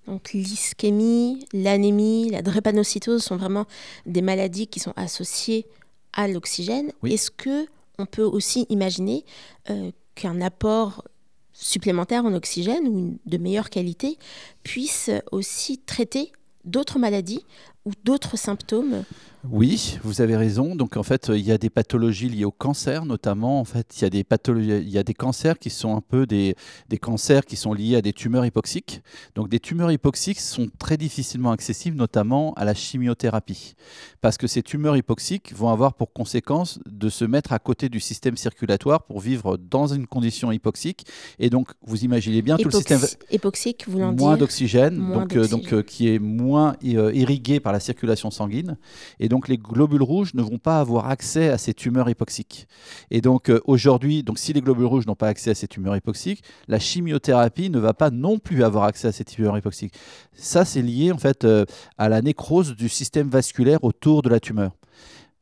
[0.08, 3.66] Donc l'ischémie, l'anémie, la drépanocytose sont vraiment
[4.06, 5.66] des maladies qui sont associées
[6.14, 6.92] à l'oxygène.
[7.06, 7.68] Est-ce que
[7.98, 9.26] on peut aussi imaginer
[9.70, 11.06] euh, qu'un apport
[11.54, 14.18] supplémentaire en oxygène ou de meilleure qualité
[14.64, 16.32] puisse aussi traiter
[16.66, 17.46] d'autres maladies
[17.86, 19.04] ou d'autres symptômes
[19.50, 20.76] oui, vous avez raison.
[20.76, 23.60] Donc en fait, il y a des pathologies liées au cancer, notamment.
[23.60, 26.02] En fait, il y a des pathologies, il y a des cancers qui sont un
[26.02, 26.56] peu des,
[26.90, 29.02] des cancers qui sont liés à des tumeurs hypoxiques.
[29.36, 33.74] Donc des tumeurs hypoxiques sont très difficilement accessibles, notamment à la chimiothérapie,
[34.22, 38.00] parce que ces tumeurs hypoxiques vont avoir pour conséquence de se mettre à côté du
[38.00, 41.06] système circulatoire pour vivre dans une condition hypoxique.
[41.40, 43.02] Et donc, vous imaginez bien tout le système
[43.32, 47.80] hypoxique, vous moins d'oxygène, donc euh, donc euh, qui est moins euh, irrigué par la
[47.80, 48.78] circulation sanguine.
[49.20, 52.68] Et donc les globules rouges ne vont pas avoir accès à ces tumeurs hypoxiques.
[53.12, 56.44] Et donc euh, aujourd'hui, si les globules rouges n'ont pas accès à ces tumeurs hypoxiques,
[56.68, 59.94] la chimiothérapie ne va pas non plus avoir accès à ces tumeurs hypoxiques.
[60.34, 61.64] Ça, c'est lié en fait euh,
[61.98, 64.72] à la nécrose du système vasculaire autour de la tumeur.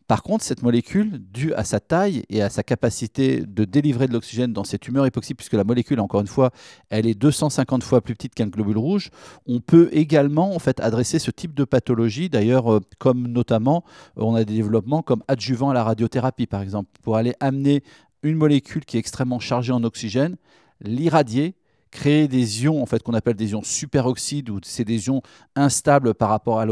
[0.10, 4.14] Par contre, cette molécule, due à sa taille et à sa capacité de délivrer de
[4.14, 6.50] l'oxygène dans ces tumeurs hypoxiques, puisque la molécule, encore une fois,
[6.90, 9.12] elle est 250 fois plus petite qu'un globule rouge,
[9.46, 12.28] on peut également en fait adresser ce type de pathologie.
[12.28, 13.84] D'ailleurs, euh, comme notamment,
[14.16, 17.84] on a des développements comme adjuvant à la radiothérapie, par exemple, pour aller amener
[18.24, 20.38] une molécule qui est extrêmement chargée en oxygène,
[20.82, 21.54] l'irradier
[21.92, 25.22] créer des ions en fait qu'on appelle des ions superoxydes ou c'est des ions
[25.56, 26.66] instables par rapport à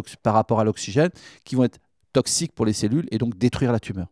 [0.64, 1.10] l'oxygène
[1.44, 1.80] qui vont être
[2.18, 4.08] toxique pour les cellules et donc détruire la tumeur.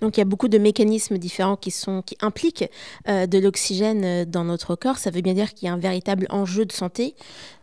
[0.00, 2.68] Donc il y a beaucoup de mécanismes différents qui, sont, qui impliquent
[3.08, 4.98] euh, de l'oxygène euh, dans notre corps.
[4.98, 7.14] Ça veut bien dire qu'il y a un véritable enjeu de santé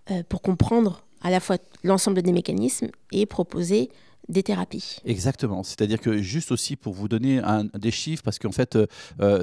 [0.09, 3.89] euh, pour comprendre à la fois l'ensemble des mécanismes et proposer
[4.29, 4.99] des thérapies.
[5.03, 5.61] Exactement.
[5.63, 8.77] C'est-à-dire que juste aussi pour vous donner un, des chiffres, parce qu'en fait,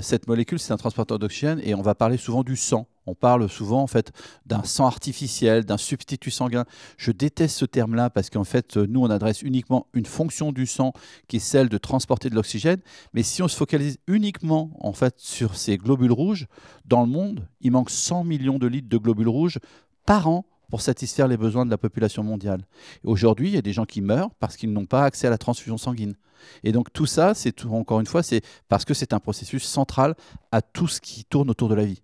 [0.00, 2.86] cette molécule, c'est un transporteur d'oxygène et on va parler souvent du sang.
[3.08, 4.12] On parle souvent en fait
[4.44, 6.66] d'un sang artificiel, d'un substitut sanguin.
[6.98, 10.92] Je déteste ce terme-là parce qu'en fait, nous, on adresse uniquement une fonction du sang
[11.26, 12.80] qui est celle de transporter de l'oxygène.
[13.14, 16.48] Mais si on se focalise uniquement en fait sur ces globules rouges,
[16.84, 19.58] dans le monde, il manque 100 millions de litres de globules rouges
[20.04, 22.66] par an pour satisfaire les besoins de la population mondiale.
[23.04, 25.38] Aujourd'hui, il y a des gens qui meurent parce qu'ils n'ont pas accès à la
[25.38, 26.14] transfusion sanguine.
[26.62, 30.14] Et donc tout ça, c'est encore une fois, c'est parce que c'est un processus central
[30.52, 32.02] à tout ce qui tourne autour de la vie.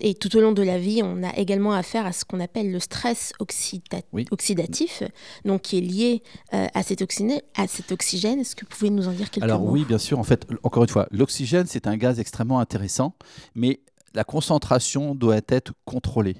[0.00, 2.70] Et tout au long de la vie, on a également affaire à ce qu'on appelle
[2.70, 5.02] le stress oxydatif,
[5.44, 6.22] donc qui est lié
[6.54, 7.02] euh, à, cet
[7.56, 8.40] à cet oxygène.
[8.40, 9.66] Est-ce que vous pouvez nous en dire quelques Alors, mots?
[9.66, 10.18] Alors oui, bien sûr.
[10.18, 13.14] En fait, encore une fois, l'oxygène, c'est un gaz extrêmement intéressant,
[13.54, 13.80] mais
[14.14, 16.36] la concentration doit être contrôlée.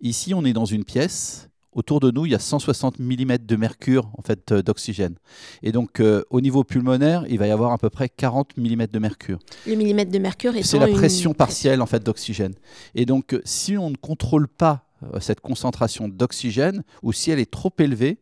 [0.00, 3.56] Ici, on est dans une pièce autour de nous, il y a 160 mm de
[3.56, 5.14] mercure en fait euh, d'oxygène.
[5.62, 8.86] Et donc euh, au niveau pulmonaire, il va y avoir à peu près 40 mm
[8.86, 9.38] de mercure.
[9.66, 12.54] Le millimètre de mercure C'est la pression partielle en fait d'oxygène.
[12.94, 14.82] Et donc euh, si on ne contrôle pas
[15.20, 18.18] cette concentration d'oxygène ou si elle est trop élevée,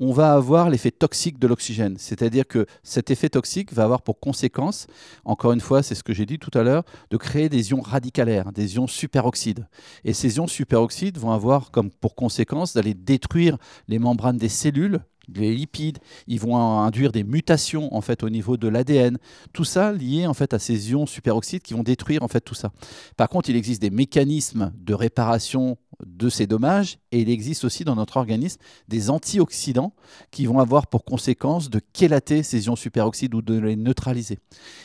[0.00, 1.96] on va avoir l'effet toxique de l'oxygène.
[1.98, 4.86] C'est-à-dire que cet effet toxique va avoir pour conséquence,
[5.24, 7.80] encore une fois, c'est ce que j'ai dit tout à l'heure, de créer des ions
[7.80, 9.66] radicalaires, des ions superoxydes.
[10.04, 13.56] Et ces ions superoxydes vont avoir comme pour conséquence d'aller détruire
[13.88, 15.00] les membranes des cellules
[15.34, 19.18] les lipides, ils vont induire des mutations en fait au niveau de l'ADN.
[19.52, 22.54] Tout ça lié en fait à ces ions superoxydes qui vont détruire en fait tout
[22.54, 22.72] ça.
[23.16, 27.84] Par contre, il existe des mécanismes de réparation de ces dommages et il existe aussi
[27.84, 29.94] dans notre organisme des antioxydants
[30.30, 34.38] qui vont avoir pour conséquence de chélater ces ions superoxydes ou de les neutraliser.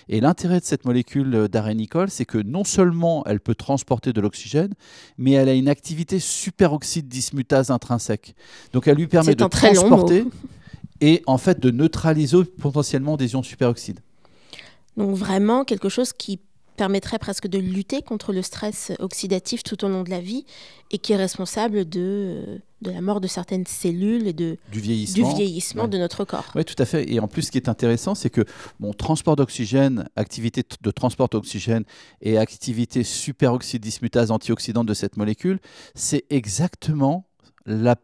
[0.08, 4.74] Et l'intérêt de cette molécule d'arénicole, c'est que non seulement elle peut transporter de l'oxygène,
[5.18, 8.36] mais elle a une activité superoxyde dismutase intrinsèque.
[8.74, 10.26] Donc elle lui permet de transporter
[11.02, 14.00] et en fait de neutraliser potentiellement des ions superoxydes.
[14.98, 16.40] Donc vraiment quelque chose qui
[16.82, 20.48] permettrait presque de lutter contre le stress oxydatif tout au long de la vie
[20.90, 25.30] et qui est responsable de, de la mort de certaines cellules et de, du vieillissement,
[25.30, 26.52] du vieillissement de notre corps.
[26.56, 27.08] Oui, tout à fait.
[27.14, 28.42] Et en plus, ce qui est intéressant, c'est que
[28.80, 31.84] mon transport d'oxygène, activité de transport d'oxygène
[32.24, 35.60] et activité superoxyde dismutase antioxydante de cette molécule,
[35.94, 37.28] c'est exactement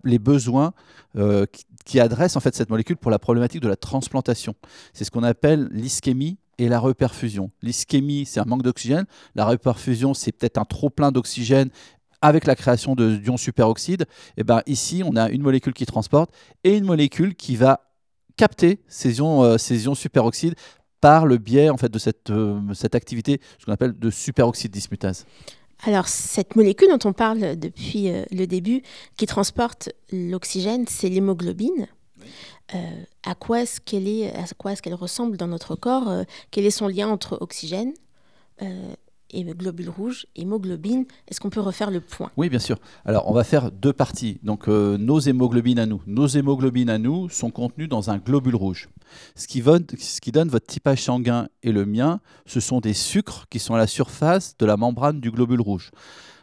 [0.04, 0.74] les besoins
[1.16, 4.54] euh, qui, qui adressent en fait cette molécule pour la problématique de la transplantation.
[4.94, 7.52] C'est ce qu'on appelle l'ischémie et la reperfusion.
[7.62, 9.06] L'ischémie, c'est un manque d'oxygène.
[9.36, 11.70] La reperfusion, c'est peut-être un trop plein d'oxygène
[12.22, 14.06] avec la création de d'ions superoxydes.
[14.38, 16.32] Et ben ici, on a une molécule qui transporte
[16.64, 17.82] et une molécule qui va
[18.38, 20.56] capter ces ions, euh, ces ions superoxydes
[21.02, 22.60] par le biais en fait de cette, euh,
[22.94, 25.26] activité, ce qu'on appelle de superoxyde dismutase.
[25.86, 28.82] Alors, cette molécule dont on parle depuis euh, le début,
[29.16, 31.88] qui transporte l'oxygène, c'est l'hémoglobine.
[32.76, 36.24] Euh, à quoi est-ce qu'elle est, à quoi est-ce qu'elle ressemble dans notre corps euh,
[36.52, 37.94] Quel est son lien entre oxygène
[38.62, 38.94] euh,
[39.32, 42.32] et globules rouges, hémoglobine Est-ce qu'on peut refaire le point?
[42.38, 42.78] Oui, bien sûr.
[43.06, 44.40] Alors, on va faire deux parties.
[44.42, 46.02] Donc, nos hémoglobines à nous.
[46.08, 48.88] Nos hémoglobines à nous sont contenues dans un globule rouge.
[49.36, 53.48] Ce qui, ce qui donne votre typage sanguin et le mien, ce sont des sucres
[53.50, 55.92] qui sont à la surface de la membrane du globule rouge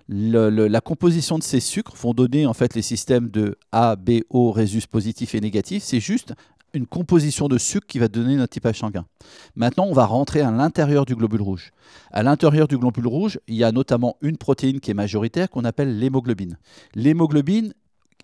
[0.08, 4.52] la composition de ces sucres vont donner en fait les systèmes de A, B, O,
[4.52, 5.82] résus positif et négatif.
[5.82, 6.34] C'est juste
[6.74, 9.06] une composition de sucre qui va donner notre typage sanguin.
[9.54, 11.70] Maintenant, on va rentrer à l'intérieur du globule rouge.
[12.10, 15.64] À l'intérieur du globule rouge, il y a notamment une protéine qui est majoritaire qu'on
[15.64, 16.58] appelle l'hémoglobine.
[16.94, 17.72] L'hémoglobine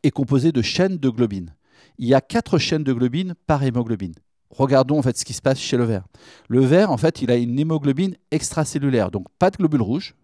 [0.03, 1.55] est composée de chaînes de globine.
[1.99, 4.15] Il y a quatre chaînes de globine par hémoglobine.
[4.51, 6.05] Regardons ce qui se passe chez le ver.
[6.49, 10.15] Le ver, en fait, il a une hémoglobine extracellulaire, donc pas de globule rouge,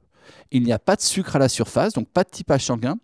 [0.51, 2.97] il n'y a pas de sucre à la surface, donc pas de typage sanguin.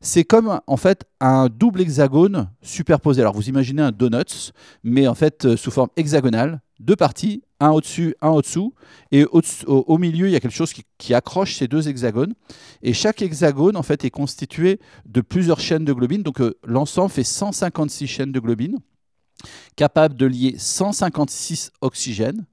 [0.00, 3.22] C'est comme en fait un double hexagone superposé.
[3.22, 7.70] Alors vous imaginez un donut, mais en fait euh, sous forme hexagonale, deux parties, un
[7.70, 8.74] au-dessus, un au-dessous,
[9.12, 12.34] et au, milieu il y a quelque chose qui, accroche ces deux hexagones.
[12.82, 16.22] Et chaque hexagone en fait est constitué de plusieurs chaînes de globines.
[16.22, 18.78] Donc euh, l'ensemble fait 156 chaînes de globines,
[19.74, 22.44] capables de lier 156 oxygènes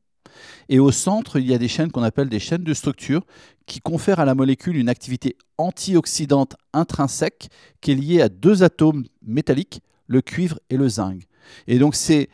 [0.72, 3.26] et au centre, il y a des chaînes qu'on appelle des chaînes de structure
[3.66, 7.50] qui confèrent à la molécule une activité antioxydante intrinsèque
[7.82, 11.24] qui est liée à deux atomes métalliques, le cuivre et le zinc.
[11.68, 12.30] Et donc c'est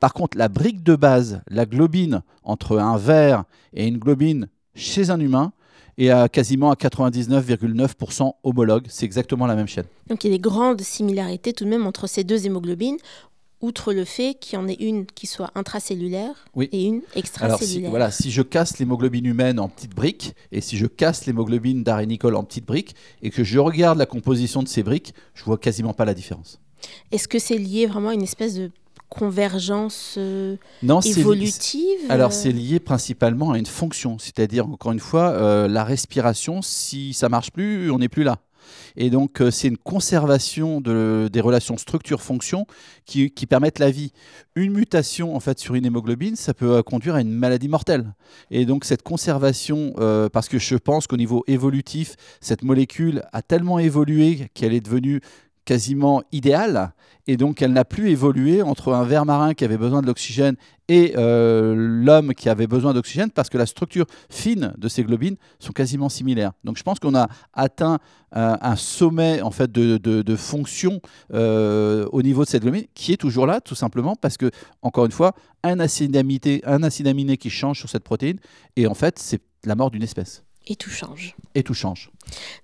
[0.00, 5.10] par contre la brique de base, la globine entre un verre et une globine chez
[5.10, 5.52] un humain,
[5.96, 8.86] est à quasiment à 99,9% homologue.
[8.88, 9.84] C'est exactement la même chaîne.
[10.08, 12.96] Donc il y a des grandes similarités tout de même entre ces deux hémoglobines
[13.60, 17.44] outre le fait qu'il y en ait une qui soit intracellulaire et une extracellulaire.
[17.44, 21.26] Alors, si, voilà, si je casse l'hémoglobine humaine en petites briques et si je casse
[21.26, 25.44] l'hémoglobine d'arénicole en petites briques et que je regarde la composition de ces briques, je
[25.44, 26.60] vois quasiment pas la différence.
[27.12, 28.70] Est-ce que c'est lié vraiment à une espèce de
[29.10, 35.30] convergence euh, non, évolutive Alors c'est lié principalement à une fonction, c'est-à-dire encore une fois
[35.30, 36.62] euh, la respiration.
[36.62, 38.38] Si ça marche plus, on n'est plus là.
[38.96, 42.66] Et donc, euh, c'est une conservation des relations structure-fonction
[43.04, 44.12] qui, permettent la vie.
[44.54, 48.14] Une mutation, en fait, sur une hémoglobine, ça peut euh, conduire à une maladie mortelle.
[48.50, 53.42] Et donc, cette conservation, euh, parce que je pense qu'au niveau évolutif, cette molécule a
[53.42, 55.20] tellement évolué qu'elle est devenue
[55.70, 56.92] quasiment idéale.
[57.28, 60.56] Et donc, elle n'a plus évolué entre un ver marin qui avait besoin de l'oxygène
[60.88, 65.36] et euh, l'homme qui avait besoin d'oxygène parce que la structure fine de ces globines
[65.60, 66.50] sont quasiment similaires.
[66.64, 68.00] Donc, je pense qu'on a atteint
[68.34, 71.00] euh, un sommet en fait de, de, fonction
[71.32, 74.50] euh, au niveau de cette globine qui est toujours là, tout simplement parce que,
[74.82, 78.40] encore une fois, un acide aminé, un acide aminé qui change sur cette protéine
[78.74, 80.42] et en fait, c'est la mort d'une espèce.
[80.66, 81.36] Et tout change.
[81.54, 82.10] Et tout change.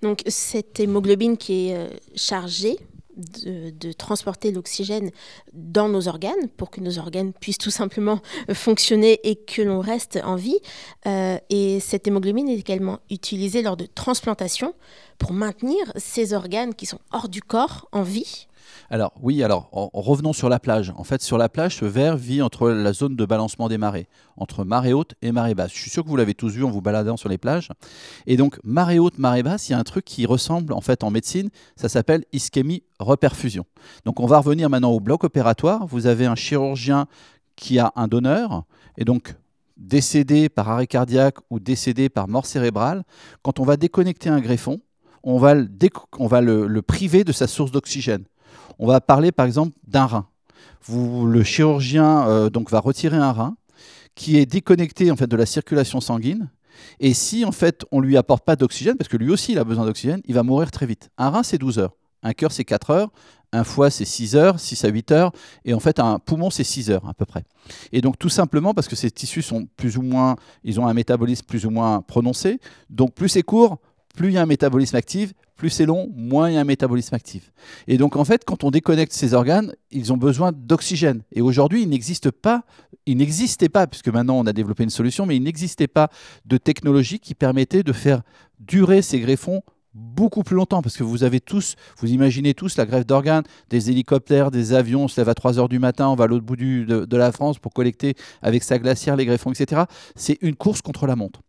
[0.03, 2.79] Donc cette hémoglobine qui est chargée
[3.17, 5.11] de, transporter l'oxygène
[5.53, 8.21] dans nos organes pour que nos organes puissent tout simplement
[8.53, 10.59] fonctionner et que l'on reste en vie.
[11.07, 14.75] Euh, et cette hémoglobine est également utilisée lors de transplantation
[15.19, 18.47] pour maintenir ces organes qui sont hors du corps en vie.
[18.91, 20.93] Alors oui, alors revenons sur la plage.
[20.97, 24.09] En fait, sur la plage, ce ver vit entre la zone de balancement des marées,
[24.37, 25.73] entre marée haute et marée basse.
[25.73, 27.71] Je suis sûr que vous l'avez tous vu en vous baladant sur les plages.
[28.27, 31.05] Et donc, marée haute, marée basse, il y a un truc qui ressemble en fait
[31.05, 33.65] en médecine, ça s'appelle ischémie reperfusion.
[34.05, 35.87] Donc on va revenir maintenant au bloc opératoire.
[35.87, 37.07] Vous avez un chirurgien
[37.57, 38.65] qui a un donneur,
[38.99, 39.35] et donc
[39.77, 43.05] décédé par arrêt cardiaque ou décédé par mort cérébrale.
[43.43, 44.81] Quand on va déconnecter un greffon,
[45.23, 48.25] on va le priver de sa source d'oxygène.
[48.79, 50.27] On va parler par exemple d'un rein.
[50.85, 53.57] Vous, le chirurgien euh, donc va retirer un rein
[54.15, 56.51] qui est déconnecté en fait de la circulation sanguine.
[57.01, 59.65] Et si en fait on lui apporte pas d'oxygène, parce que lui aussi il a
[59.65, 61.11] besoin d'oxygène, il va mourir très vite.
[61.19, 63.11] Un rein c'est 12 heures, un cœur c'est 4 heures,
[63.53, 65.33] un foie c'est 6 heures, 6 à 8 heures,
[65.65, 67.45] et en fait un poumon c'est 6 heures à peu près.
[67.93, 70.95] Et donc tout simplement parce que ces tissus sont plus ou moins, ils ont un
[70.95, 73.79] métabolisme plus ou moins prononcé, donc plus c'est court,
[74.17, 76.65] plus il y a un métabolisme actif, plus c'est long, moins il y a un
[76.65, 77.53] métabolisme actif.
[77.87, 81.23] Et donc en fait, quand on déconnecte ces organes, ils ont besoin d'oxygène.
[81.33, 82.65] Et aujourd'hui, il n'existe pas,
[83.07, 86.09] il n'existait pas, puisque maintenant on a développé une solution, mais il n'existait pas
[86.45, 88.23] de technologie qui permettait de faire
[88.59, 89.63] durer ces greffons
[89.95, 93.91] beaucoup plus longtemps, parce que vous avez tous, vous imaginez tous la greffe d'organes, des
[93.91, 96.45] hélicoptères, des avions, on se lève à 3 heures du matin, on va à l'autre
[96.45, 99.85] bout de, de la France pour collecter avec sa glacière les greffons, etc.
[100.15, 101.41] C'est une course contre la montre.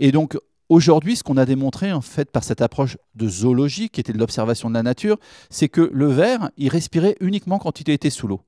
[0.00, 0.36] Et donc,
[0.68, 4.18] Aujourd'hui, ce qu'on a démontré en fait par cette approche de zoologie, qui était de
[4.18, 5.16] l'observation de la nature,
[5.48, 8.40] c'est que le ver, il respirait uniquement quand il était sous l'eau.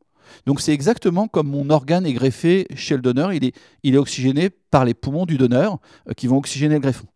[0.45, 3.55] Donc c'est exactement comme mon organe est greffé chez le donneur, il est,
[3.85, 5.79] il est oxygéné par les poumons du donneur
[6.09, 7.07] euh, qui vont oxygéner le greffon.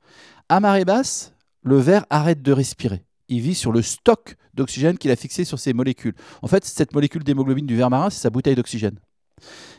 [0.49, 3.05] À marée basse, le ver arrête de respirer.
[3.29, 6.15] Il vit sur le stock d'oxygène qu'il a fixé sur ses molécules.
[6.43, 8.99] En fait, cette molécule d'hémoglobine du ver marin, c'est sa bouteille d'oxygène.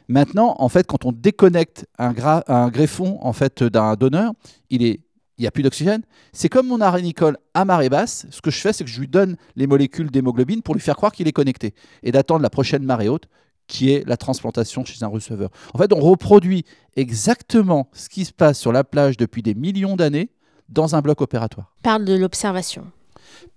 [0.08, 2.14] Maintenant, en fait, quand on déconnecte un,
[2.48, 4.34] un greffon en fait d'un donneur,
[4.70, 5.02] il est
[5.38, 6.04] il n'y a plus d'oxygène.
[6.32, 8.26] C'est comme mon arénicole à marée basse.
[8.30, 10.96] Ce que je fais, c'est que je lui donne les molécules d'hémoglobine pour lui faire
[10.96, 13.28] croire qu'il est connecté et d'attendre la prochaine marée haute
[13.68, 15.50] qui est la transplantation chez un receveur.
[15.74, 16.66] En fait, on reproduit
[16.96, 20.30] exactement ce qui se passe sur la plage depuis des millions d'années
[20.70, 21.74] dans un bloc opératoire.
[21.82, 22.86] Parle de l'observation.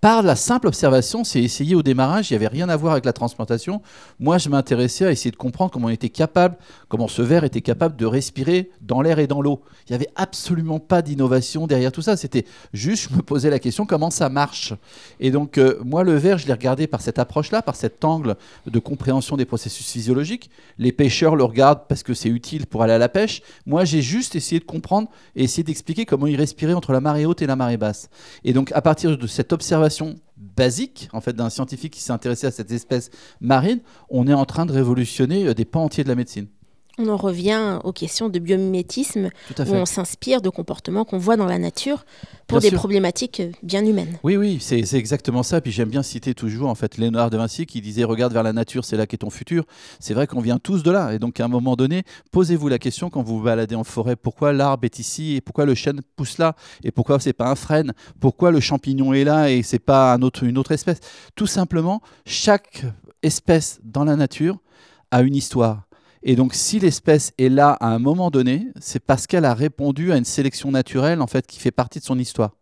[0.01, 3.05] Par la simple observation, c'est essayer au démarrage, il n'y avait rien à voir avec
[3.05, 3.81] la transplantation.
[4.21, 6.57] Moi, je m'intéressais à essayer de comprendre comment on était capable,
[6.89, 9.63] comment ce verre était capable de respirer dans l'air et dans l'eau.
[9.89, 12.17] Il n'y avait absolument pas d'innovation derrière tout ça.
[12.17, 14.75] C'était juste, je me posais la question, comment ça marche?
[15.19, 18.37] Et donc, euh, moi, le verre, je l'ai regardé par cette approche-là, par cet angle
[18.67, 20.51] de compréhension des processus physiologiques.
[20.79, 23.43] Les pêcheurs le regardent parce que c'est utile pour aller à la pêche.
[23.65, 27.27] Moi, j'ai juste essayé de comprendre et essayé d'expliquer comment il respirait entre la marée
[27.27, 28.09] haute et la marée basse.
[28.45, 32.47] Et donc, à partir de cette observation, basique en fait d'un scientifique qui s'est intéressé
[32.47, 33.81] à cette espèce marine,
[34.11, 36.47] on est en train de révolutionner euh, des pans entiers de la médecine.
[36.99, 39.29] On en revient aux questions de biomimétisme,
[39.59, 42.07] où on s'inspire de comportements qu'on voit dans la nature
[42.47, 44.19] pour des problématiques bien humaines.
[44.23, 45.61] Oui, oui, c'est exactement ça.
[45.61, 48.55] Puis j'aime bien citer toujours en fait Léonard de Vinci qui disait Regarde vers la
[48.55, 49.65] nature, c'est là qu'est ton futur.
[50.01, 51.13] C'est vrai qu'on vient tous de là.
[51.13, 54.17] Et donc à un moment donné, posez-vous la question quand vous vous baladez en forêt
[54.17, 57.57] pourquoi l'arbre est ici et pourquoi le chêne pousse là et pourquoi c'est pas un
[57.57, 57.93] frêne?
[58.21, 61.01] Pourquoi le champignon est là et c'est pas un autre, une autre espèce?
[61.35, 62.85] Tout simplement, chaque
[63.23, 64.57] espèce dans la nature
[65.11, 65.87] a une histoire
[66.23, 70.13] et donc, si l'espèce est là à un moment donné, c'est parce qu'elle a répondu
[70.13, 72.53] à une sélection naturelle en fait qui fait partie de son histoire.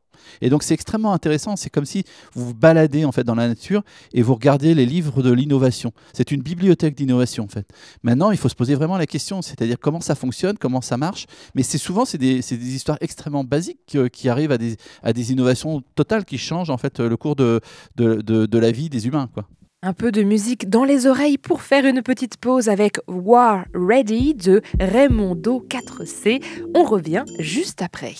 [0.40, 1.56] Et donc c'est extrêmement intéressant.
[1.56, 3.82] C'est comme si vous vous baladez en fait dans la nature
[4.12, 5.92] et vous regardez les livres de l'innovation.
[6.12, 7.66] C'est une bibliothèque d'innovation en fait.
[8.02, 11.26] Maintenant, il faut se poser vraiment la question, c'est-à-dire comment ça fonctionne, comment ça marche.
[11.54, 15.12] Mais c'est souvent c'est des, des, histoires extrêmement basiques euh, qui arrivent à des, à
[15.12, 17.60] des innovations totales qui changent en fait le cours de,
[17.96, 19.28] de, de, de la vie des humains.
[19.32, 19.46] Quoi.
[19.86, 24.32] Un peu de musique dans les oreilles pour faire une petite pause avec War Ready
[24.32, 26.42] de Raymondo 4C.
[26.74, 28.14] On revient juste après.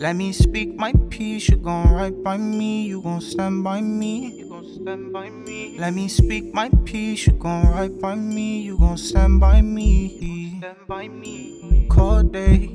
[0.00, 4.32] Let me speak my piece, you gon' right by me, you gon' stand by me.
[4.38, 5.76] You gon' stand by me.
[5.78, 10.56] Let me speak my piece, you gon' right by me, you gon' stand by me.
[10.60, 11.88] Stand by me.
[11.90, 12.70] Cold days,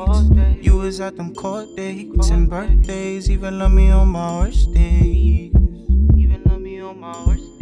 [0.62, 5.52] you was at them cold dates and birthdays, even love me on my worst days.
[6.16, 7.55] Even love me on my worst days.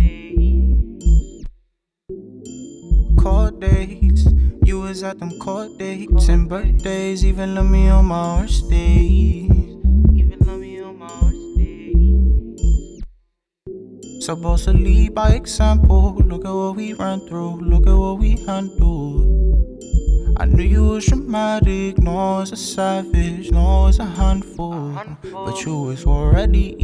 [3.23, 4.27] Court dates.
[4.65, 7.23] You was at them court dates and birthdays.
[7.23, 9.49] Even love me on my worst days.
[10.13, 13.01] Even love me on my worst days.
[14.19, 16.15] Supposed to lead by example.
[16.15, 17.61] Look at what we ran through.
[17.61, 19.29] Look at what we handled.
[20.35, 24.91] I knew you was dramatic, no I was a savage, no I was a handful,
[25.31, 26.75] but you was already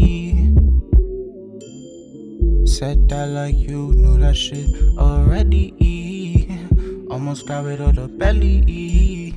[2.65, 5.73] Said that like you knew that shit already.
[7.09, 9.35] Almost got rid of the belly.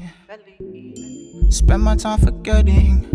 [1.48, 3.08] Spend my time forgetting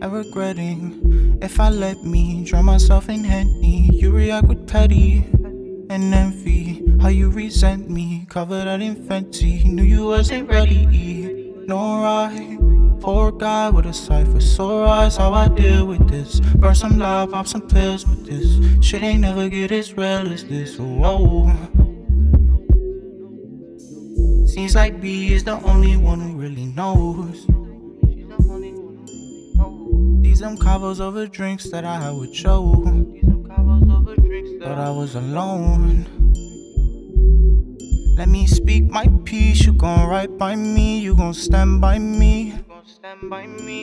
[0.00, 1.38] and regretting.
[1.42, 5.26] If I let me drown myself in Henny, you react with petty
[5.90, 6.82] and envy.
[7.00, 9.64] How you resent me, covered that in Fenty.
[9.64, 11.52] Knew you wasn't ready.
[11.66, 12.58] No right.
[13.00, 16.40] Poor guy with a cipher, sore eyes, how I deal with this.
[16.40, 18.84] Burn some love, pop some pills with this.
[18.84, 20.78] Shit ain't never get as real as this.
[20.78, 21.52] Whoa.
[24.54, 27.44] Seems like B is the only one who really knows.
[30.22, 32.72] These them covers over drinks that I had with Joe.
[34.60, 36.23] But I was alone.
[38.16, 39.66] Let me speak my piece.
[39.66, 41.00] You gon' write by me.
[41.00, 42.54] You gon' stand by me.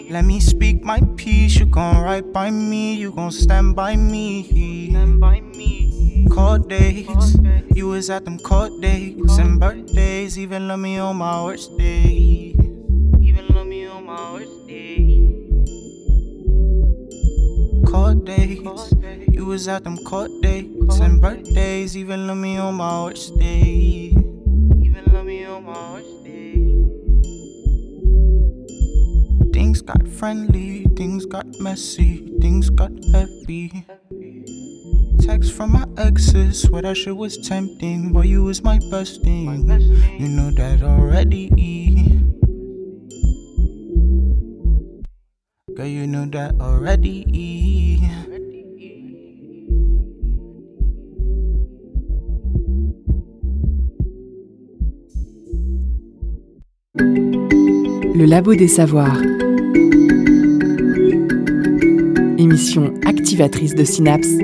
[0.09, 1.59] Let me speak my piece.
[1.59, 2.95] You gon' write by me.
[2.95, 4.95] You gon' stand by me.
[6.31, 7.35] Court dates.
[7.75, 10.39] You was at them court dates and birthdays.
[10.39, 12.50] Even love me on my worst days.
[17.91, 18.93] Court dates.
[19.29, 21.97] You was at them court dates and birthdays.
[21.97, 24.13] Even love me on my worst days.
[24.81, 26.07] Even love me on my worst
[29.53, 33.85] Things got friendly, things got messy, things got heavy.
[35.19, 39.69] Text from my exes, swear that shit was tempting, but you was my best thing.
[40.17, 41.51] You know that already.
[45.83, 47.25] You know that already?
[58.13, 59.21] Le Labo des Savoirs.
[62.37, 64.37] Émission activatrice de synapses.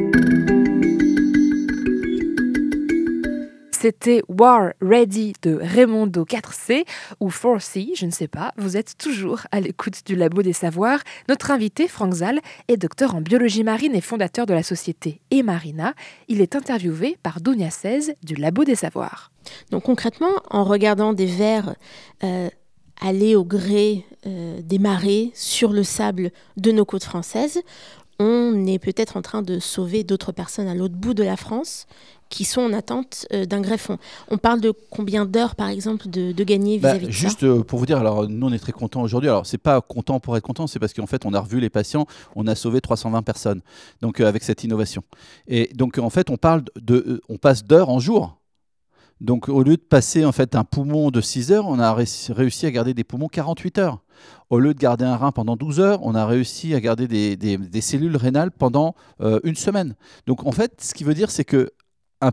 [3.88, 6.84] C'était War Ready de Raimondo 4C
[7.22, 8.52] ou 4C, je ne sais pas.
[8.58, 11.00] Vous êtes toujours à l'écoute du Labo des Savoirs.
[11.30, 15.94] Notre invité, Franck Zal, est docteur en biologie marine et fondateur de la société Emarina.
[16.28, 19.32] Il est interviewé par Dounia 16 du Labo des Savoirs.
[19.72, 21.74] Donc concrètement, en regardant des vers
[22.26, 22.50] euh,
[23.00, 27.62] aller au gré euh, des marées sur le sable de nos côtes françaises,
[28.20, 31.88] on est peut-être en train de sauver d'autres personnes à l'autre bout de la France
[32.30, 33.98] qui sont en attente euh, d'un greffon.
[34.30, 37.80] On parle de combien d'heures, par exemple, de, gagner bah, vis-à-vis de juste euh, pour
[37.80, 39.30] vous dire, alors nous on est très contents aujourd'hui.
[39.30, 41.70] Alors c'est pas content pour être content, c'est parce qu'en fait on a revu les
[41.70, 42.06] patients,
[42.36, 43.62] on a sauvé 320 personnes.
[44.02, 45.04] Donc avec cette innovation.
[45.48, 48.38] Et donc en fait on parle de, on passe d'heures en jours.
[49.20, 52.66] Donc au lieu de passer en fait un poumon de 6 heures, on a réussi
[52.66, 54.00] à garder des poumons 48 heures.
[54.50, 57.82] Au lieu de garder un rein pendant 12 heures, on a réussi à garder des,
[57.82, 59.96] cellules rénales pendant euh, une semaine.
[60.26, 61.72] Donc en fait, ce qui veut dire, c'est que
[62.22, 62.32] un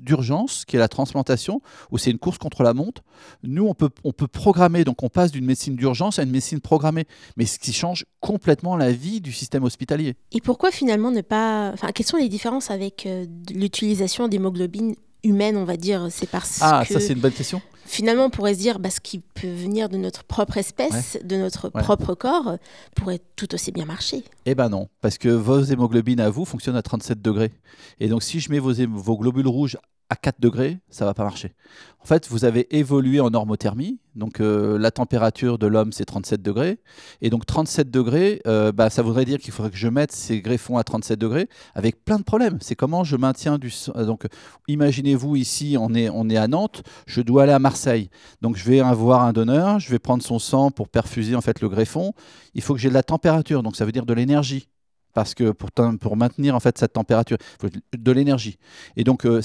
[0.00, 1.60] d'urgence qui est la transplantation,
[1.90, 3.02] où c'est une course contre la montre,
[3.42, 6.60] nous, on peut, on peut programmer, donc on passe d'une médecine d'urgence à une médecine
[6.60, 7.06] programmée,
[7.36, 10.14] mais ce qui change complètement la vie du système hospitalier.
[10.32, 11.70] Et pourquoi finalement ne pas...
[11.72, 14.94] Enfin, quelles sont les différences avec euh, l'utilisation d'hémoglobine
[15.24, 16.92] humaine, on va dire, c'est parce ah, que...
[16.92, 17.60] Ah, ça c'est une bonne question.
[17.86, 21.36] Finalement, on pourrait se dire, bah, ce qui peut venir de notre propre espèce, de
[21.36, 22.56] notre propre corps,
[22.96, 24.24] pourrait tout aussi bien marcher.
[24.46, 27.52] Eh ben non, parce que vos hémoglobines à vous fonctionnent à 37 degrés.
[28.00, 29.76] Et donc si je mets vos, vos globules rouges
[30.10, 31.54] à 4 degrés, ça va pas marcher.
[32.00, 33.98] En fait, vous avez évolué en normothermie.
[34.14, 36.78] Donc, euh, la température de l'homme, c'est 37 degrés.
[37.22, 40.42] Et donc, 37 degrés, euh, bah, ça voudrait dire qu'il faudrait que je mette ces
[40.42, 42.58] greffons à 37 degrés avec plein de problèmes.
[42.60, 43.72] C'est comment je maintiens du.
[43.96, 44.26] Euh, donc,
[44.68, 48.10] imaginez-vous ici, on est, on est à Nantes, je dois aller à Marseille.
[48.42, 51.62] Donc, je vais avoir un donneur, je vais prendre son sang pour perfuser en fait
[51.62, 52.12] le greffon.
[52.54, 54.68] Il faut que j'ai de la température, donc ça veut dire de l'énergie
[55.14, 58.58] parce que pour, maintenir en fait cette température, il faut de l'énergie.
[58.96, 59.40] Et donc euh,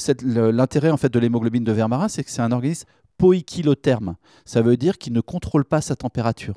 [0.52, 4.16] l'intérêt en fait de l'hémoglobine de verre marin, c'est que c'est un organisme poikilotherme.
[4.46, 6.56] Ça veut dire qu'il ne contrôle pas sa température.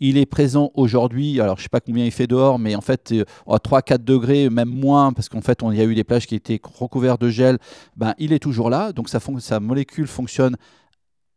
[0.00, 2.80] Il est présent aujourd'hui, alors je ne sais pas combien il fait dehors, mais en
[2.80, 6.04] fait euh, à 3-4 degrés, même moins, parce qu'en fait on y a eu des
[6.04, 7.58] plages qui étaient recouvertes de gel,
[7.96, 10.56] ben, il est toujours là, donc sa molécule fonctionne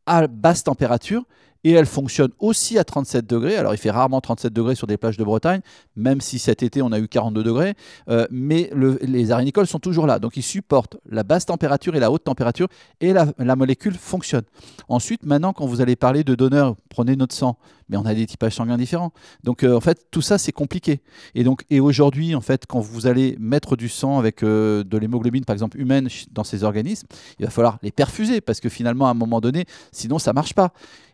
[0.06, 1.26] à basse température
[1.64, 3.56] et elle fonctionne aussi à 37 degrés.
[3.56, 5.62] Alors il fait rarement 37 degrés sur des plages de Bretagne,
[5.96, 7.74] même si cet été on a eu 42 degrés,
[8.10, 8.70] euh, mais
[9.02, 10.20] les arénicoles sont toujours là.
[10.20, 12.68] Donc ils supportent la basse température et la haute température
[13.00, 14.44] et la, la molécule fonctionne.
[14.88, 17.58] Ensuite, maintenant quand vous allez parler de donneurs, prenez notre sang,
[17.90, 19.12] mais on a des typages sanguins différents.
[19.44, 21.02] Donc euh, en fait tout ça c'est compliqué.
[21.36, 24.98] Et donc et aujourd'hui en fait quand vous allez mettre du sang avec euh, de
[24.98, 27.08] l'hémoglobine par exemple humaine dans ces organismes,
[27.40, 30.54] il va falloir les perfuser parce que finalement à un moment donné, sinon ça marche
[30.54, 30.74] pas.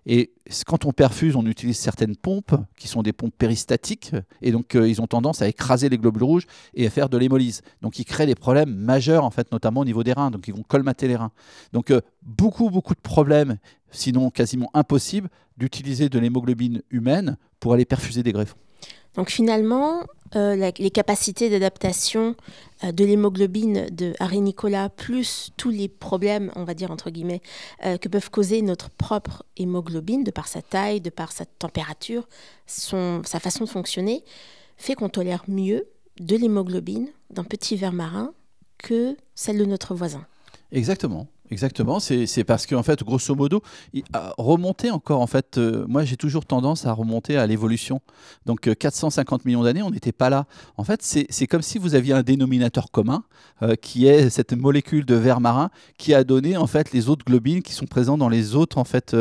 [0.09, 0.31] Et
[0.65, 4.87] quand on perfuse, on utilise certaines pompes qui sont des pompes péristatiques, et donc euh,
[4.87, 7.61] ils ont tendance à écraser les globules rouges et à faire de l'hémolyse.
[7.81, 10.31] Donc ils créent des problèmes majeurs, en fait, notamment au niveau des reins.
[10.31, 11.31] Donc ils vont colmater les reins.
[11.73, 13.57] Donc euh, beaucoup, beaucoup de problèmes,
[13.91, 15.27] sinon quasiment impossible,
[15.57, 18.57] d'utiliser de l'hémoglobine humaine pour aller perfuser des greffons.
[19.17, 20.03] Donc finalement,
[20.35, 22.35] euh, les capacités d'adaptation
[22.83, 27.41] euh, de l'hémoglobine de Harry Nicolas, plus tous les problèmes, on va dire entre guillemets,
[27.83, 32.27] euh, que peuvent causer notre propre hémoglobine, de par sa taille, de par sa température,
[32.67, 34.23] son, sa façon de fonctionner,
[34.77, 35.87] fait qu'on tolère mieux
[36.19, 38.33] de l'hémoglobine d'un petit ver marin
[38.77, 40.25] que celle de notre voisin.
[40.71, 41.27] Exactement.
[41.49, 43.63] Exactement, c'est parce qu'en fait, grosso modo,
[44.37, 48.01] remonter encore, en fait, euh, moi j'ai toujours tendance à remonter à l'évolution.
[48.45, 50.45] Donc 450 euh, millions d'années, on n'était pas là.
[50.75, 53.23] En fait, c'est comme si vous aviez un dénominateur commun,
[53.63, 57.23] euh, qui est cette molécule de verre marin, qui a donné en fait les autres
[57.23, 59.15] globines qui sont présents dans les autres en fait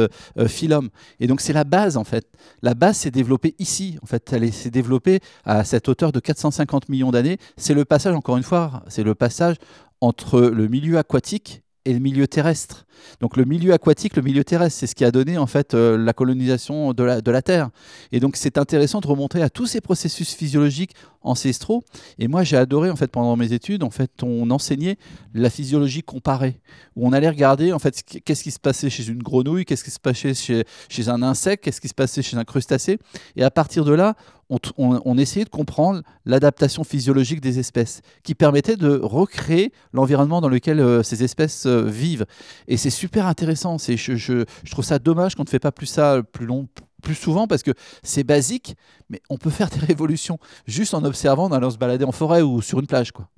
[0.49, 0.89] phylums.
[1.21, 2.27] Et donc c'est la base en fait.
[2.61, 3.99] La base s'est développée ici.
[4.03, 7.39] En fait, elle s'est développée à cette hauteur de 450 millions d'années.
[7.57, 9.57] C'est le passage, encore une fois, c'est le passage
[10.01, 12.85] entre le milieu aquatique et le milieu terrestre.
[13.21, 15.97] Donc le milieu aquatique, le milieu terrestre, c'est ce qui a donné en fait euh,
[15.97, 17.71] la colonisation de la, de la Terre.
[18.11, 20.95] Et donc c'est intéressant de remonter à tous ces processus physiologiques
[21.27, 21.85] ancestraux.
[22.19, 24.97] Et moi j'ai adoré en fait pendant mes études, en fait on enseignait
[25.35, 26.61] la physiologie comparée,
[26.95, 29.91] où on allait regarder en fait qu'est-ce qui se passait chez une grenouille, qu'est-ce qui
[29.91, 32.99] se passait chez, chez un insecte, qu'est-ce qui se passait chez un crustacé.
[33.37, 34.15] Et à partir de là,
[34.49, 40.81] on, essayait de comprendre l'adaptation physiologique des espèces, qui permettait de recréer l'environnement dans lequel
[40.81, 42.27] euh, ces espèces euh, vivent.
[42.69, 43.77] Et c'est super intéressant.
[43.79, 46.69] Je, je, je, trouve ça dommage qu'on ne fait pas plus ça plus long,
[47.07, 47.71] plus souvent parce que
[48.03, 48.75] c'est basique,
[49.09, 52.43] mais on peut faire des révolutions juste en observant, en allant se balader en forêt
[52.43, 53.13] ou sur une plage.
[53.13, 53.29] Quoi.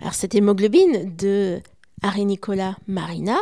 [0.00, 1.60] Alors cette hémoglobine de
[2.18, 3.38] Nicolas Marina,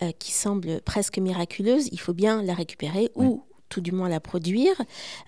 [0.00, 4.20] euh, qui semble presque miraculeuse, il faut bien la récupérer ou tout du moins la
[4.20, 4.74] produire.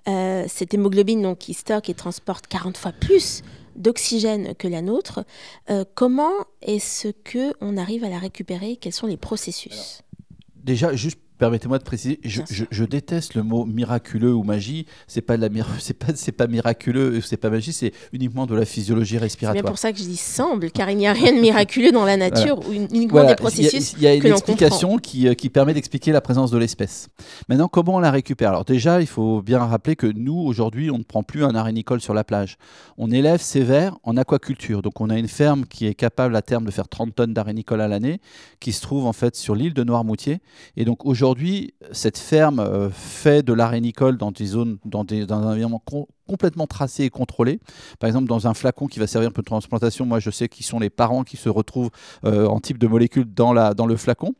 [0.09, 3.43] Euh, cette hémoglobine donc, qui stocke et transporte 40 fois plus
[3.77, 5.25] d'oxygène que la nôtre.
[5.71, 6.33] Euh, comment
[6.63, 8.77] est-ce que on arrive à la récupérer?
[8.77, 10.03] Quels sont les processus?
[10.57, 14.87] Déjà, juste Permettez-moi de préciser, je, déteste le mot miraculeux ou magie.
[15.09, 15.49] C'est pas de la
[15.81, 19.57] c'est pas c'est pas miraculeux, c'est pas magie, c'est uniquement de la physiologie respiratoire.
[19.57, 21.91] C'est bien pour ça que je dis semble, car il n'y a rien de miraculeux
[21.91, 23.95] dans la nature, ou uniquement des processus.
[23.95, 27.09] Il y a, une explication qui, euh, qui, permet d'expliquer la présence de l'espèce.
[27.49, 28.51] Maintenant, comment on la récupère?
[28.51, 32.01] Alors déjà, il faut bien rappeler que nous aujourd'hui, on ne prend plus un arénicole
[32.01, 32.59] sur la plage.
[32.97, 34.83] On élève ces vers en aquaculture.
[34.83, 37.81] Donc on a une ferme qui est capable à terme de faire 30 tonnes d'arénicole
[37.81, 38.21] à l'année,
[38.61, 40.39] qui se trouve en fait sur l'île de Noirmoutier.
[40.77, 45.43] Et donc aujourd'hui aujourd'hui, cette ferme euh, fait de l'arénicole dans des zones, dans, un
[45.43, 45.83] environnement
[46.29, 47.61] complètement tracé et contrôlé.
[47.99, 50.79] Par exemple, dans un flacon qui va servir pour transplantation, moi je sais qui sont
[50.79, 51.89] les parents qui se retrouvent
[52.27, 54.35] euh, en type de molécule dans, la, dans le flacon.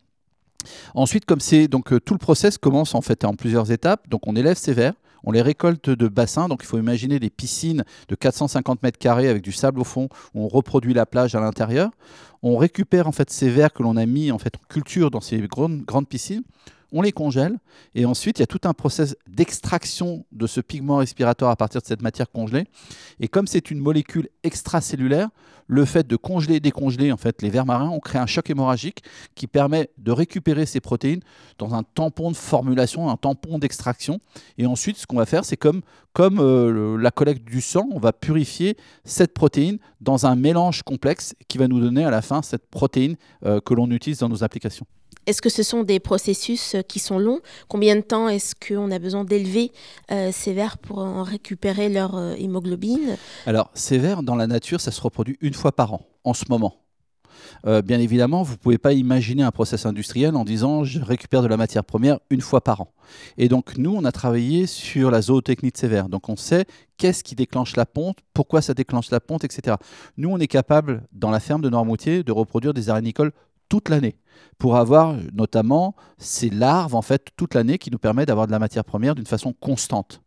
[0.95, 4.07] Ensuite, comme c'est donc euh, tout le process commence en fait en plusieurs étapes.
[4.11, 6.49] Donc on élève ces vers, on les récolte de bassins.
[6.49, 10.11] Donc il faut imaginer des piscines de 450 mètres carrés avec du sable au fond
[10.35, 11.93] où on reproduit la plage à l'intérieur.
[12.43, 15.41] On récupère en fait ces vers que l'on a mis en fait culture dans ces
[15.41, 16.43] grandes piscines
[16.95, 17.59] on les congèle,
[17.97, 21.83] et ensuite il y a tout un process d'extraction de ce pigment respiratoire à partir
[21.83, 22.65] de cette matière congelée.
[23.19, 25.29] Et comme c'est une molécule extracellulaire,
[25.67, 28.49] le fait de congeler et décongeler en fait, les vers marins, on crée un choc
[28.49, 29.03] hémorragique
[29.35, 31.21] qui permet de récupérer ces protéines
[31.59, 34.21] dans un tampon de formulation, un tampon d'extraction.
[34.57, 35.81] Et ensuite, ce qu'on va faire, c'est comme,
[36.13, 41.35] comme euh, la collecte du sang, on va purifier cette protéine dans un mélange complexe
[41.49, 44.45] qui va nous donner à la fin cette protéine euh, que l'on utilise dans nos
[44.45, 44.87] applications.
[45.27, 47.41] Est-ce que ce sont des processus euh, qui sont longs?
[47.69, 49.73] Combien de temps est-ce qu'on a besoin d'élever
[50.11, 53.17] euh, ces vers pour en récupérer leur euh, hémoglobine?
[53.47, 56.45] Alors, ces vers, dans la nature, ça se reproduit une fois par an, en ce
[56.49, 56.77] moment.
[57.65, 61.49] bien évidemment, vous ne pouvez pas imaginer un process industriel en disant je récupère de
[61.49, 62.93] la matière première une fois par an.
[63.39, 66.09] Et donc nous, on a travaillé sur la zootechnie de ces vers.
[66.09, 66.65] Donc on sait
[66.97, 69.77] qu'est-ce qui déclenche la ponte, pourquoi ça déclenche la ponte, etc.
[70.17, 73.33] Nous, on est capable, dans la ferme de Normoutier, de reproduire des arénicoles
[73.69, 74.17] toute l'année
[74.59, 78.59] pour avoir notamment ces larves en fait toute l'année qui nous permet d'avoir de la
[78.59, 80.23] matière première d'une façon constante.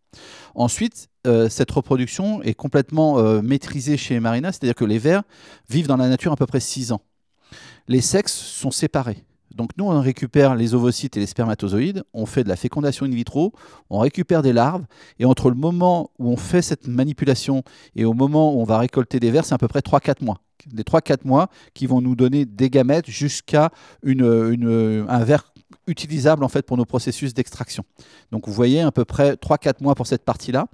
[0.56, 5.24] Ensuite, euh, cette reproduction est complètement euh, maîtrisée chez Marina, c'est-à-dire que les vers
[5.70, 7.02] vivent dans la nature à peu près 6 ans.
[7.88, 9.24] Les sexes sont séparés.
[9.56, 13.10] Donc nous, on récupère les ovocytes et les spermatozoïdes, on fait de la fécondation in
[13.10, 13.54] vitro,
[13.90, 14.86] on récupère des larves,
[15.20, 17.64] et entre le moment où on fait cette manipulation
[17.96, 20.42] et au moment où on va récolter des vers, c'est à peu près 3-4 mois.
[20.74, 23.72] Les 3-4 mois qui vont nous donner des gamètes jusqu'à
[24.04, 25.52] une, un ver
[25.88, 27.84] utilisable en fait pour nos processus d'extraction.
[28.32, 30.68] Donc vous voyez à peu près 3-4 mois pour cette partie-là.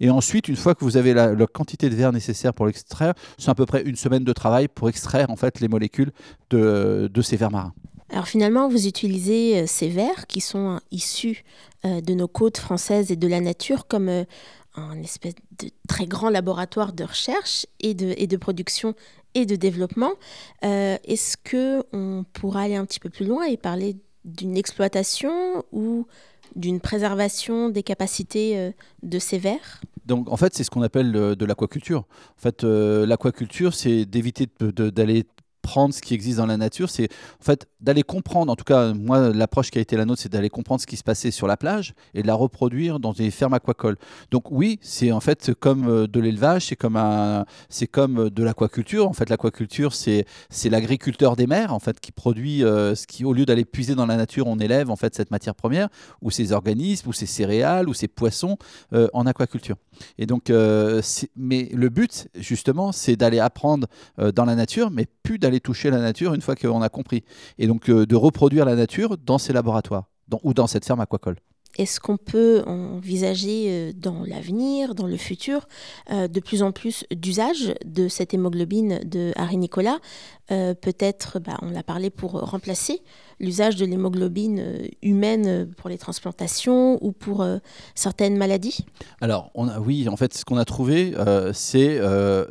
[0.00, 3.50] Et ensuite, une fois que vous avez la, quantité de verre nécessaire pour l'extraire, c'est
[3.50, 6.12] à peu près une semaine de travail pour extraire en fait les molécules
[6.50, 7.72] de, de ces vers marins.
[8.10, 11.44] Alors finalement, vous utilisez euh, ces vers qui sont euh, issus
[11.84, 14.24] euh, de nos côtes françaises et de la nature comme
[14.78, 18.94] un espèce de très grand laboratoire de recherche et de, et de production
[19.34, 20.12] et de développement.
[20.62, 26.06] Est-ce que on pourra aller un petit peu plus loin et parler d'une exploitation ou
[26.56, 28.72] d'une préservation des capacités
[29.02, 29.80] de ces vers?
[30.06, 32.06] Donc en fait, c'est ce qu'on appelle de l'aquaculture.
[32.36, 35.24] En fait, l'aquaculture, c'est d'éviter d'aller
[35.68, 37.08] ce qui existe dans la nature, c'est
[37.40, 40.32] en fait d'aller comprendre, en tout cas moi l'approche qui a été la nôtre, c'est
[40.32, 43.30] d'aller comprendre ce qui se passait sur la plage et de la reproduire dans des
[43.30, 43.96] fermes aquacoles.
[44.30, 47.44] Donc oui, c'est en fait comme euh, de l'élevage, c'est comme un,
[47.92, 49.08] comme euh, de l'aquaculture.
[49.08, 53.24] En fait, l'aquaculture c'est c'est l'agriculteur des mers en fait qui produit euh, ce qui
[53.24, 55.88] au lieu d'aller puiser dans la nature, on élève en fait cette matière première
[56.22, 58.56] ou ces organismes ou ces céréales ou ces poissons
[59.12, 59.76] en aquaculture.
[60.18, 60.50] Et donc,
[61.36, 63.86] mais le but justement, c'est d'aller apprendre
[64.34, 67.24] dans la nature, mais plus d'aller toucher la nature une fois qu'on a compris.
[67.58, 70.08] Et donc euh, de reproduire la nature dans ces laboratoires
[70.42, 71.36] ou dans cette ferme aquacole.
[71.78, 75.68] Est-ce qu'on peut envisager euh, dans l'avenir, dans le futur,
[76.10, 79.98] euh, de plus en plus d'usage de cette hémoglobine de Harry Nicolas?
[80.48, 83.02] Peut-être, bah, on l'a parlé pour remplacer
[83.38, 87.46] l'usage de l'hémoglobine humaine pour les transplantations ou pour
[87.94, 88.86] certaines maladies?
[89.20, 89.50] Alors,
[89.84, 91.12] oui, en fait, ce qu'on a trouvé,
[91.52, 92.00] c'est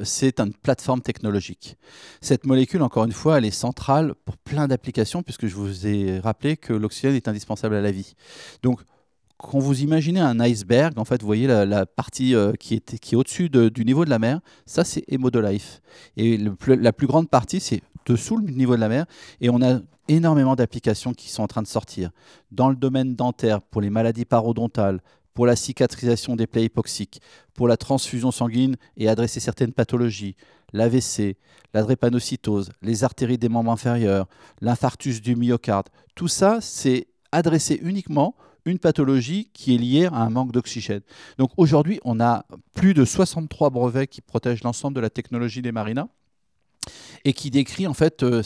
[0.04, 1.76] c'est une plateforme technologique.
[2.22, 6.20] Cette molécule, encore une fois, elle est centrale pour plein d'applications, puisque je vous ai
[6.20, 8.14] rappelé que l'oxygène est indispensable à la vie.
[8.62, 8.82] Donc,
[9.38, 13.16] quand vous imaginez un iceberg, en fait, vous voyez la, partie euh, qui est, qui
[13.16, 15.82] est au-dessus du niveau de la mer, ça c'est Life.
[16.16, 19.06] Et la plus grande partie, c'est dessous le niveau de la mer.
[19.42, 22.12] Et on a énormément d'applications qui sont en train de sortir.
[22.52, 25.02] Dans le domaine dentaire, pour les maladies parodontales,
[25.34, 27.22] pour la cicatrisation des plaies hypoxiques,
[27.54, 30.36] pour la transfusion sanguine et adresser certaines pathologies,
[30.74, 31.38] l'AVC,
[31.74, 34.28] la drépanocytose, les artéries des membres inférieurs,
[34.62, 35.90] l'infarctus du myocarde.
[36.16, 38.36] Tout ça, c'est adressé uniquement
[38.68, 41.02] une pathologie qui est liée à un manque d'oxygène.
[41.38, 45.72] Donc aujourd'hui, on a plus de 63 brevets qui protègent l'ensemble de la technologie des
[45.72, 46.08] marinas
[47.26, 48.42] et qui décrit en fait euh,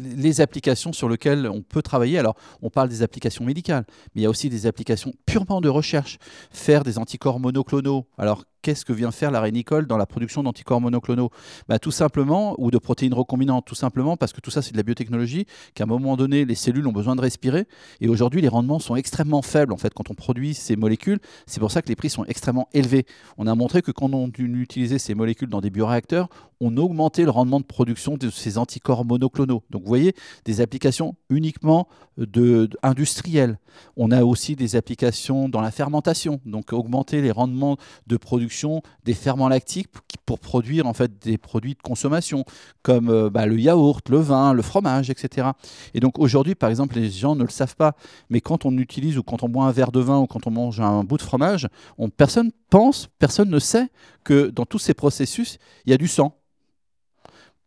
[0.00, 2.18] les applications sur lesquelles on peut travailler.
[2.18, 5.68] Alors, on parle des applications médicales, mais il y a aussi des applications purement de
[5.68, 6.18] recherche.
[6.50, 8.06] Faire des anticorps monoclonaux.
[8.18, 11.30] Alors, qu'est-ce que vient faire la rénicole dans la production d'anticorps monoclonaux
[11.68, 14.76] bah, Tout simplement, ou de protéines recombinantes, tout simplement parce que tout ça, c'est de
[14.76, 17.68] la biotechnologie, qu'à un moment donné, les cellules ont besoin de respirer.
[18.00, 21.20] Et aujourd'hui, les rendements sont extrêmement faibles en fait quand on produit ces molécules.
[21.46, 23.06] C'est pour ça que les prix sont extrêmement élevés.
[23.38, 26.28] On a montré que quand on utilisait ces molécules dans des bioréacteurs,
[26.60, 29.62] on augmentait le rendement de production de ces anticorps monoclonaux.
[29.70, 30.14] Donc vous voyez,
[30.44, 31.86] des applications uniquement
[32.16, 33.58] de, industrielles.
[33.96, 38.55] On a aussi des applications dans la fermentation, donc augmenter les rendements de production
[39.04, 39.88] des ferments lactiques
[40.24, 42.44] pour produire en fait des produits de consommation
[42.82, 45.48] comme euh, bah, le yaourt, le vin, le fromage, etc.
[45.94, 47.94] Et donc aujourd'hui, par exemple, les gens ne le savent pas,
[48.30, 50.50] mais quand on utilise ou quand on boit un verre de vin ou quand on
[50.50, 53.88] mange un bout de fromage, on, personne pense, personne ne sait
[54.24, 56.36] que dans tous ces processus, il y a du sang.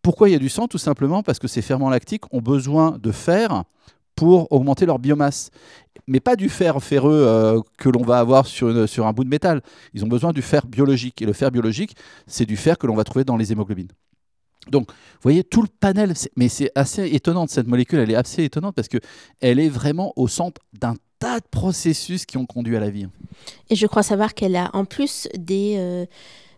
[0.02, 0.68] Pourquoi il y a du sang?
[0.68, 3.64] Tout simplement parce que ces ferments lactiques ont besoin de fer
[4.16, 5.50] pour augmenter leur biomasse.
[6.10, 9.30] Mais pas du fer ferreux euh, que l'on va avoir sur, sur un bout de
[9.30, 9.62] métal.
[9.93, 11.22] Ils ont besoin du fer biologique.
[11.22, 11.95] Et le fer biologique,
[12.28, 13.91] c'est du fer que l'on va trouver dans les hémoglobines.
[14.70, 18.43] Donc, vous voyez, tout le panel, mais c'est assez étonnant, cette molécule, elle est assez
[18.43, 22.80] étonnante parce qu'elle est vraiment au centre d'un tas de processus qui ont conduit à
[22.80, 23.07] la vie.
[23.70, 25.76] Et je crois savoir qu'elle a en plus des...
[25.78, 26.05] Euh,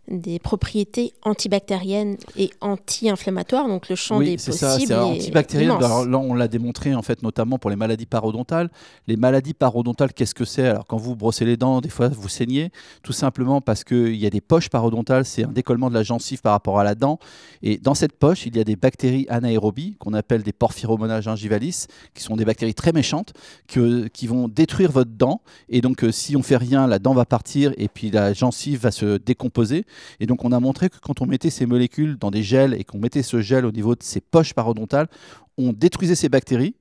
[0.07, 4.53] des propriétés antibactériennes et anti-inflammatoires, donc le champ des possibles.
[4.53, 5.79] C'est ça, c'est antibactérien.
[5.79, 8.69] là, on l'a démontré en fait, notamment pour les maladies parodontales.
[9.07, 10.67] Les maladies parodontales, qu'est-ce que c'est?
[10.67, 12.71] Alors, quand vous brossez les dents, des fois vous saignez,
[13.03, 16.41] tout simplement parce qu'il y a des poches parodontales, c'est un décollement de la gencive
[16.41, 17.19] par rapport à la dent.
[17.61, 21.87] Et dans cette poche, il y a des bactéries anaérobies qu'on appelle des porphyromonas gingivalis,
[22.13, 23.33] qui sont des bactéries très méchantes,
[23.67, 25.41] que, qui vont détruire votre dent.
[25.69, 28.81] Et donc, euh, si on fait rien, la dent va partir et puis la gencive
[28.81, 29.85] va se décomposer.
[30.19, 32.83] Et donc on a montré que quand on mettait ces molécules dans des gels et
[32.83, 35.07] qu'on mettait ce gel au niveau de ces poches parodontales,
[35.57, 36.75] on détruisait ces bactéries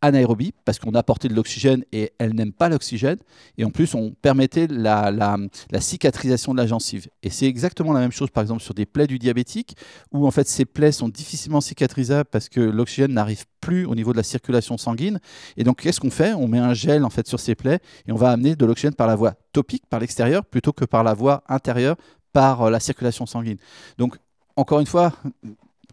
[0.00, 3.18] anaérobie parce qu'on apportait de l'oxygène et elles n'aiment pas l'oxygène.
[3.56, 5.36] Et en plus, on permettait la, la,
[5.80, 7.08] cicatrisation de la gencive.
[7.22, 9.76] Et c'est exactement la même chose, par exemple, sur des plaies du diabétique,
[10.12, 14.12] où en fait ces plaies sont difficilement cicatrisables parce que l'oxygène n'arrive plus au niveau
[14.12, 15.20] de la circulation sanguine.
[15.56, 16.32] Et donc, qu'est-ce qu'on fait?
[16.34, 18.94] On met un gel en fait sur ces plaies et on va amener de l'oxygène
[18.94, 21.96] par la voie topique, par l'extérieur, plutôt que par la voie intérieure,
[22.32, 23.58] par euh, la circulation sanguine.
[23.96, 24.16] Donc,
[24.56, 25.12] encore une fois,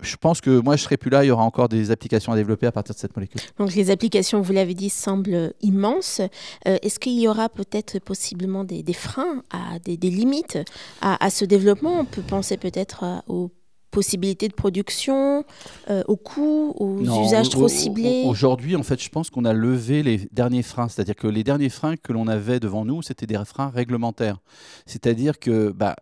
[0.01, 1.23] je pense que moi, je serai plus là.
[1.23, 3.39] Il y aura encore des applications à développer à partir de cette molécule.
[3.57, 6.19] Donc les applications, vous l'avez dit, semblent immenses.
[6.67, 10.57] Euh, Est-ce qu'il y aura peut-être possiblement des, des freins, à, des, des limites
[11.01, 11.99] à, à, ce développement?
[11.99, 13.51] On peut penser peut-être aux
[13.91, 15.45] possibilités de production,
[15.89, 18.23] euh, aux coûts, aux Non, usages trop ciblés?
[18.25, 20.89] Aujourd'hui, en fait, je pense qu'on a levé les derniers freins.
[20.89, 24.39] C'est-à-dire que les derniers freins que l'on avait devant nous, c'était des freins réglementaires.
[24.85, 25.95] C'est-à-dire que bah,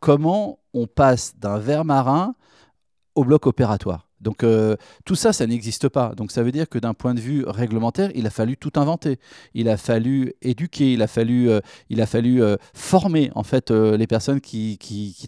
[0.00, 2.34] comment on passe d'un verre marin
[3.14, 6.14] au bloc opératoire donc euh, tout ça, ça n'existe pas.
[6.14, 9.18] Donc ça veut dire que d'un point de vue réglementaire, il a fallu tout inventer.
[9.54, 13.70] Il a fallu éduquer, il a fallu, euh, il a fallu euh, former en fait
[13.70, 14.78] les personnes qui,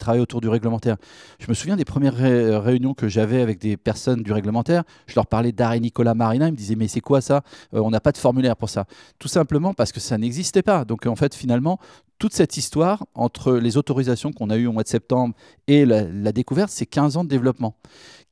[0.01, 0.97] travaillent autour du réglementaire.
[1.39, 4.83] Je me souviens des premières ré- réunions que j'avais avec des personnes du réglementaire.
[5.07, 6.49] Je leur parlais d'art et Nicolas Marina.
[6.49, 7.43] Ils me disaient mais c'est quoi ça?
[7.73, 8.87] On n'a pas de formulaire pour ça.
[9.19, 10.85] Tout simplement parce que ça n'existait pas.
[10.85, 11.79] Donc en fait finalement
[12.21, 15.35] toute cette histoire entre les autorisations qu'on a eues au mois de septembre
[15.67, 17.75] et la, découverte, c'est 15 ans de développement.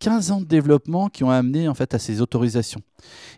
[0.01, 2.83] 15 ans de développement qui ont amené en fait à ces autorisations.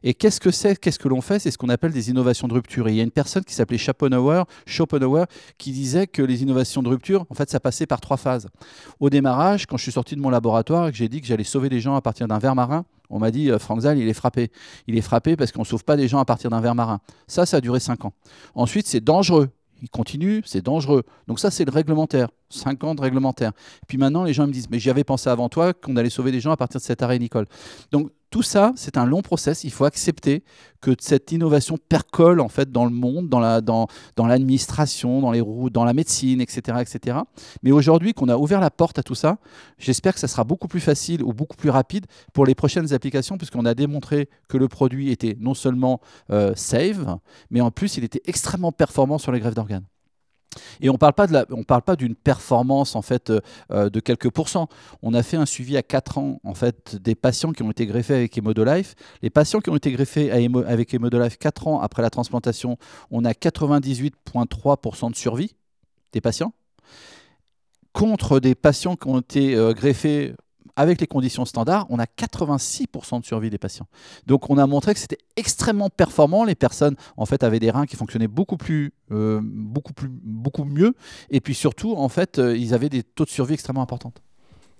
[0.03, 1.39] Et qu'est-ce que c'est Qu'est-ce que l'on fait?
[1.39, 2.89] C'est ce qu'on appelle des innovations de rupture.
[2.89, 5.27] Et il y a une personne qui s'appelait Schopenhauer, Schopenhauer,
[5.57, 8.49] qui disait que les innovations de rupture, en fait, ça passait par trois phases.
[8.99, 11.45] Au démarrage, quand je suis sorti de mon laboratoire et que j'ai dit que j'allais
[11.45, 14.09] sauver les gens à partir d'un verre marin, on m'a dit, euh, Franck Zal, il
[14.09, 14.51] est frappé.
[14.89, 17.01] Il est frappé parce qu'on ne sauve pas des gens à partir d'un verre marin.
[17.29, 18.13] Ça, ça a duré 5 ans.
[18.55, 19.51] Ensuite, c'est dangereux.
[19.83, 21.05] Il continue, c'est dangereux.
[21.27, 22.29] Donc ça, c'est le réglementaire.
[22.51, 23.53] 5 ans de réglementaire.
[23.87, 26.33] Puis maintenant, les gens me disent, mais j'y avais pensé avant toi qu'on allait sauver
[26.33, 27.47] des gens à partir de cet arrêt, Nicole.
[27.93, 29.65] Donc tout ça, c'est un long process.
[29.65, 30.45] Il faut accepter
[30.81, 35.33] que cette innovation percole en fait dans le monde, dans la dans, dans l'administration, dans
[35.33, 37.19] les routes, dans la médecine, etc., etc.
[37.63, 39.39] Mais aujourd'hui, qu'on a ouvert la porte à tout ça,
[39.79, 43.37] j'espère que ça sera beaucoup plus facile ou beaucoup plus rapide pour les prochaines applications,
[43.37, 46.01] puisqu'on a démontré que le produit était non seulement
[46.31, 47.01] euh, safe,
[47.51, 49.85] mais en plus, il était extrêmement performant sur les greffes d'organes.
[50.81, 53.31] Et on on parle pas d'une performance en fait
[53.71, 54.69] euh, de quelques pourcents.
[55.03, 57.87] On a fait un suivi à 4 ans en fait des patients qui ont été
[57.87, 58.95] greffés avec Hemodolife.
[59.23, 62.79] Les patients qui ont été greffés avec Hemodolife 4 ans après la transplantation,
[63.11, 65.55] on a 98,3% de survie
[66.13, 66.53] des patients
[67.93, 70.35] contre des patients qui ont été euh, greffés
[70.77, 73.87] avec les conditions standards, on a 86% de survie des patients.
[74.27, 76.45] Donc on a montré que c'était extrêmement performant.
[76.45, 80.65] Les personnes en fait avaient des reins qui fonctionnaient beaucoup plus, euh, beaucoup plus, beaucoup
[80.65, 80.95] mieux.
[81.31, 84.13] Et puis surtout en fait, euh, ils avaient des taux de survie extrêmement importants.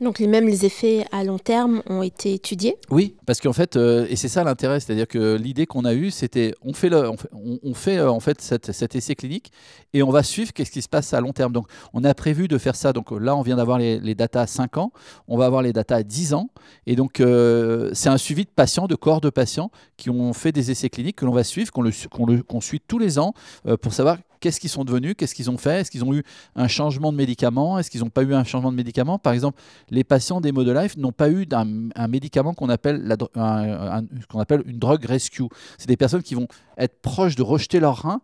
[0.01, 3.77] Donc les mêmes les effets à long terme ont été étudiés Oui, parce qu'en fait,
[3.77, 7.75] euh, et c'est ça l'intérêt, c'est-à-dire que l'idée qu'on a eue, c'était on fait, on
[7.75, 9.53] fait, euh, en fait cet essai clinique
[9.93, 11.53] et on va suivre qu'est-ce qui se passe à long terme.
[11.53, 12.93] Donc on a prévu de faire ça.
[12.95, 14.93] Donc là, on vient d'avoir les, les datas à 5 ans,
[15.29, 16.49] on va avoir les datas à 10 ans.
[16.87, 20.53] Et donc euh, c'est un suivi de patients, de corps de patients qui ont fait
[20.53, 23.35] des essais cliniques que l'on va suivre, qu'on le- qu'on suit tous les ans
[23.83, 26.23] pour savoir qu'est-ce qu'ils sont devenus, qu'est-ce qu'ils ont fait, est-ce qu'ils ont eu
[26.57, 29.19] un changement de médicament, est-ce qu'ils n'ont pas eu un changement de médicament?
[29.19, 29.61] Par exemple,
[29.91, 35.45] les patients des de Life n'ont pas eu un médicament qu'on appelle, une drug rescue.
[35.79, 38.21] C'est des personnes qui vont être proches de rejeter leur rein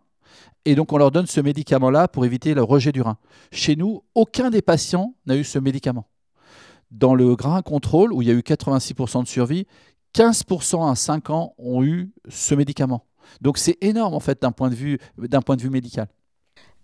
[0.65, 3.17] et donc on leur donne ce médicament-là pour éviter le rejet du rein.
[3.51, 6.05] Chez nous, aucun des patients n'a eu ce médicament.
[6.91, 9.65] Dans le grain contrôle, où il y a eu 86% de survie,
[10.13, 13.06] 15% à 5 ans ont eu ce médicament.
[13.41, 14.99] Donc c'est énorme en fait d'un point de vue,
[15.45, 16.07] point de vue médical.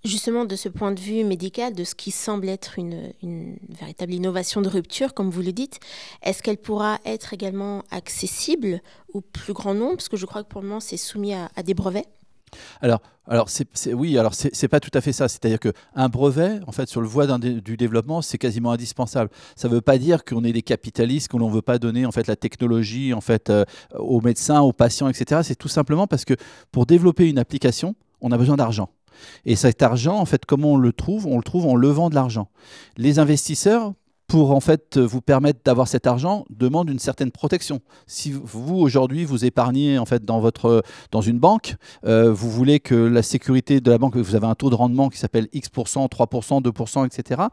[0.05, 4.61] Justement, de ce point de vue médical, de ce qui semble être une, véritable innovation
[4.61, 5.79] de rupture, comme vous le dites,
[6.23, 8.81] est-ce qu'elle pourra être également accessible
[9.13, 9.95] au plus grand nombre?
[9.95, 12.07] Parce que je crois que pour le moment, c'est soumis à des brevets.
[12.81, 13.47] Alors, alors
[13.93, 15.29] oui, alors c'est, pas tout à fait ça.
[15.29, 19.29] C'est-à-dire qu'un brevet, en fait, sur le voie du développement, c'est quasiment indispensable.
[19.55, 22.11] Ça ne veut pas dire qu'on est des capitalistes, qu'on ne veut pas donner en
[22.11, 23.63] fait la technologie en fait euh,
[23.97, 25.41] aux médecins, aux patients, etc.
[25.43, 26.33] C'est tout simplement parce que
[26.71, 28.89] pour développer une application, on a besoin d'argent.
[29.45, 31.27] Et cet argent, en fait, comment on le trouve?
[31.27, 32.49] On le trouve en levant de l'argent.
[32.97, 33.93] Les investisseurs,
[34.33, 37.81] pour en fait vous permettre d'avoir cet argent, demandent une certaine protection.
[38.07, 40.81] Si vous aujourd'hui vous épargnez en fait dans votre
[41.11, 44.55] dans une banque, euh, vous voulez que la sécurité de la banque, vous avez un
[44.55, 47.43] taux de rendement qui s'appelle X%, 3%, 2%, etc.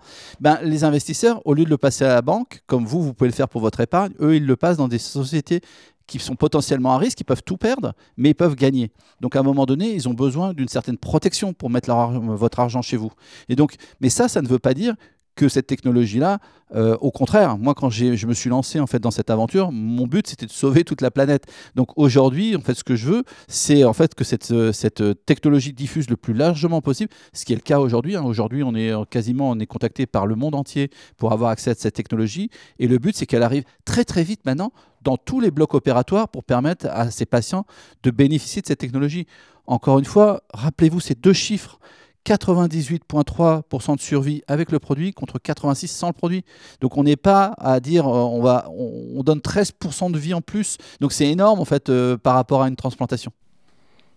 [0.41, 3.29] Ben, les investisseurs, au lieu de le passer à la banque, comme vous, vous pouvez
[3.29, 5.61] le faire pour votre épargne, eux, ils le passent dans des sociétés
[6.07, 8.91] qui sont potentiellement à risque, qui peuvent tout perdre, mais ils peuvent gagner.
[9.21, 12.81] Donc à un moment donné, ils ont besoin d'une certaine protection pour mettre votre argent
[12.81, 13.13] chez vous.
[13.51, 14.95] Et donc, mais ça, ça ne veut pas dire
[15.41, 16.39] que cette technologie-là,
[16.75, 20.07] euh, au contraire, moi quand je me suis lancé en fait dans cette aventure, mon
[20.07, 21.47] but c'était de sauver toute la planète.
[21.77, 25.73] Donc aujourd'hui, en fait, ce que je veux, c'est en fait que cette, cette technologie
[25.73, 28.17] diffuse le plus largement possible, ce qui est le cas aujourd'hui.
[28.17, 28.23] Hein.
[28.23, 31.75] Aujourd'hui, on est quasiment on est contacté par le monde entier pour avoir accès à
[31.75, 35.51] cette technologie, et le but c'est qu'elle arrive très très vite maintenant dans tous les
[35.51, 37.65] blocs opératoires pour permettre à ces patients
[38.03, 39.27] de bénéficier de cette technologie.
[39.67, 41.79] Encore une fois, rappelez-vous ces deux chiffres.
[42.27, 46.45] 98,3% de survie avec le produit contre 86 sans le produit.
[46.81, 50.41] Donc on n'est pas à dire euh, on, va, on, donne 13% de vie en
[50.41, 50.77] plus.
[51.01, 53.33] Donc c'est énorme en fait euh, par rapport à une transplantation.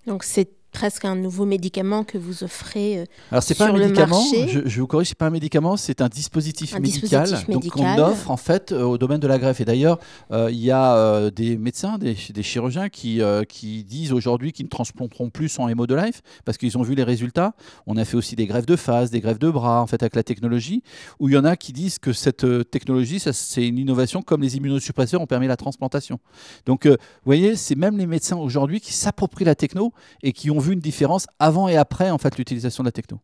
[0.06, 4.22] Donc c'est presque un nouveau médicament que vous offrez euh, Alors c'est pas un médicament,
[4.48, 8.32] je, je, vous corrige, c'est pas un médicament, c'est un dispositif médical, donc qu'on offre
[8.32, 9.62] en fait euh, au domaine de la greffe.
[9.62, 10.00] Et d'ailleurs,
[10.32, 15.30] euh, il y a des médecins, des, chirurgiens qui, qui disent aujourd'hui qu'ils ne transplanteront
[15.30, 17.54] plus en hémo de life parce qu'ils ont vu les résultats.
[17.86, 20.16] On a fait aussi des greffes de face, des greffes de bras en fait avec
[20.16, 20.84] la technologie.
[21.20, 24.58] Où il y en a qui disent que cette technologie, c'est une innovation comme les
[24.58, 26.20] immunosuppresseurs ont permis la transplantation.
[26.66, 29.94] Donc, vous voyez, c'est même les médecins aujourd'hui qui s'approprient la techno
[30.24, 33.20] et qui ont vu une différence avant et après en fait l'utilisation de la techno.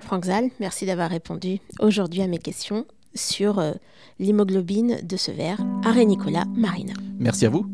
[0.00, 3.72] Franck Zal, merci d'avoir répondu aujourd'hui à mes questions sur euh,
[4.18, 5.60] l'hémoglobine de ce verre.
[5.84, 6.94] Arrêt Nicolas Marina.
[7.18, 7.66] Merci à vous.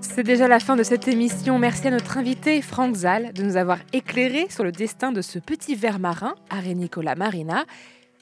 [0.00, 1.58] C'est déjà la fin de cette émission.
[1.58, 5.38] Merci à notre invité Franck Zal de nous avoir éclairé sur le destin de ce
[5.38, 7.64] petit ver marin, Arrêt Nicolas Marina.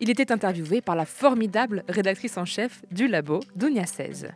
[0.00, 4.28] Il était interviewé par la formidable rédactrice en chef du labo, Dunia 16.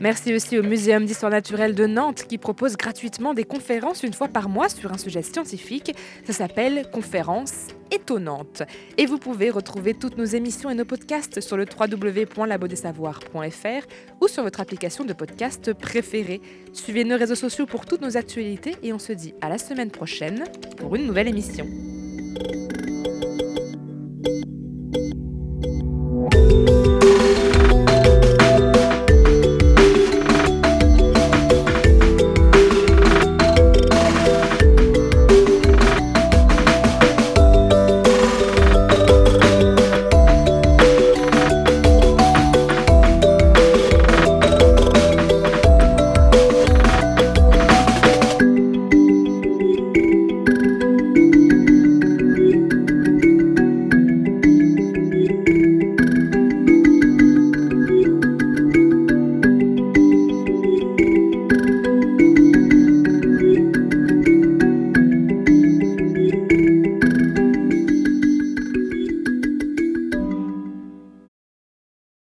[0.00, 4.28] Merci aussi au Muséum d'histoire naturelle de Nantes qui propose gratuitement des conférences une fois
[4.28, 5.92] par mois sur un sujet scientifique.
[6.24, 8.62] Ça s'appelle Conférences étonnantes.
[8.96, 13.86] Et vous pouvez retrouver toutes nos émissions et nos podcasts sur le www.labodesavoirs.fr
[14.20, 16.40] ou sur votre application de podcast préférée.
[16.72, 19.90] Suivez nos réseaux sociaux pour toutes nos actualités et on se dit à la semaine
[19.90, 20.44] prochaine
[20.76, 21.66] pour une nouvelle émission.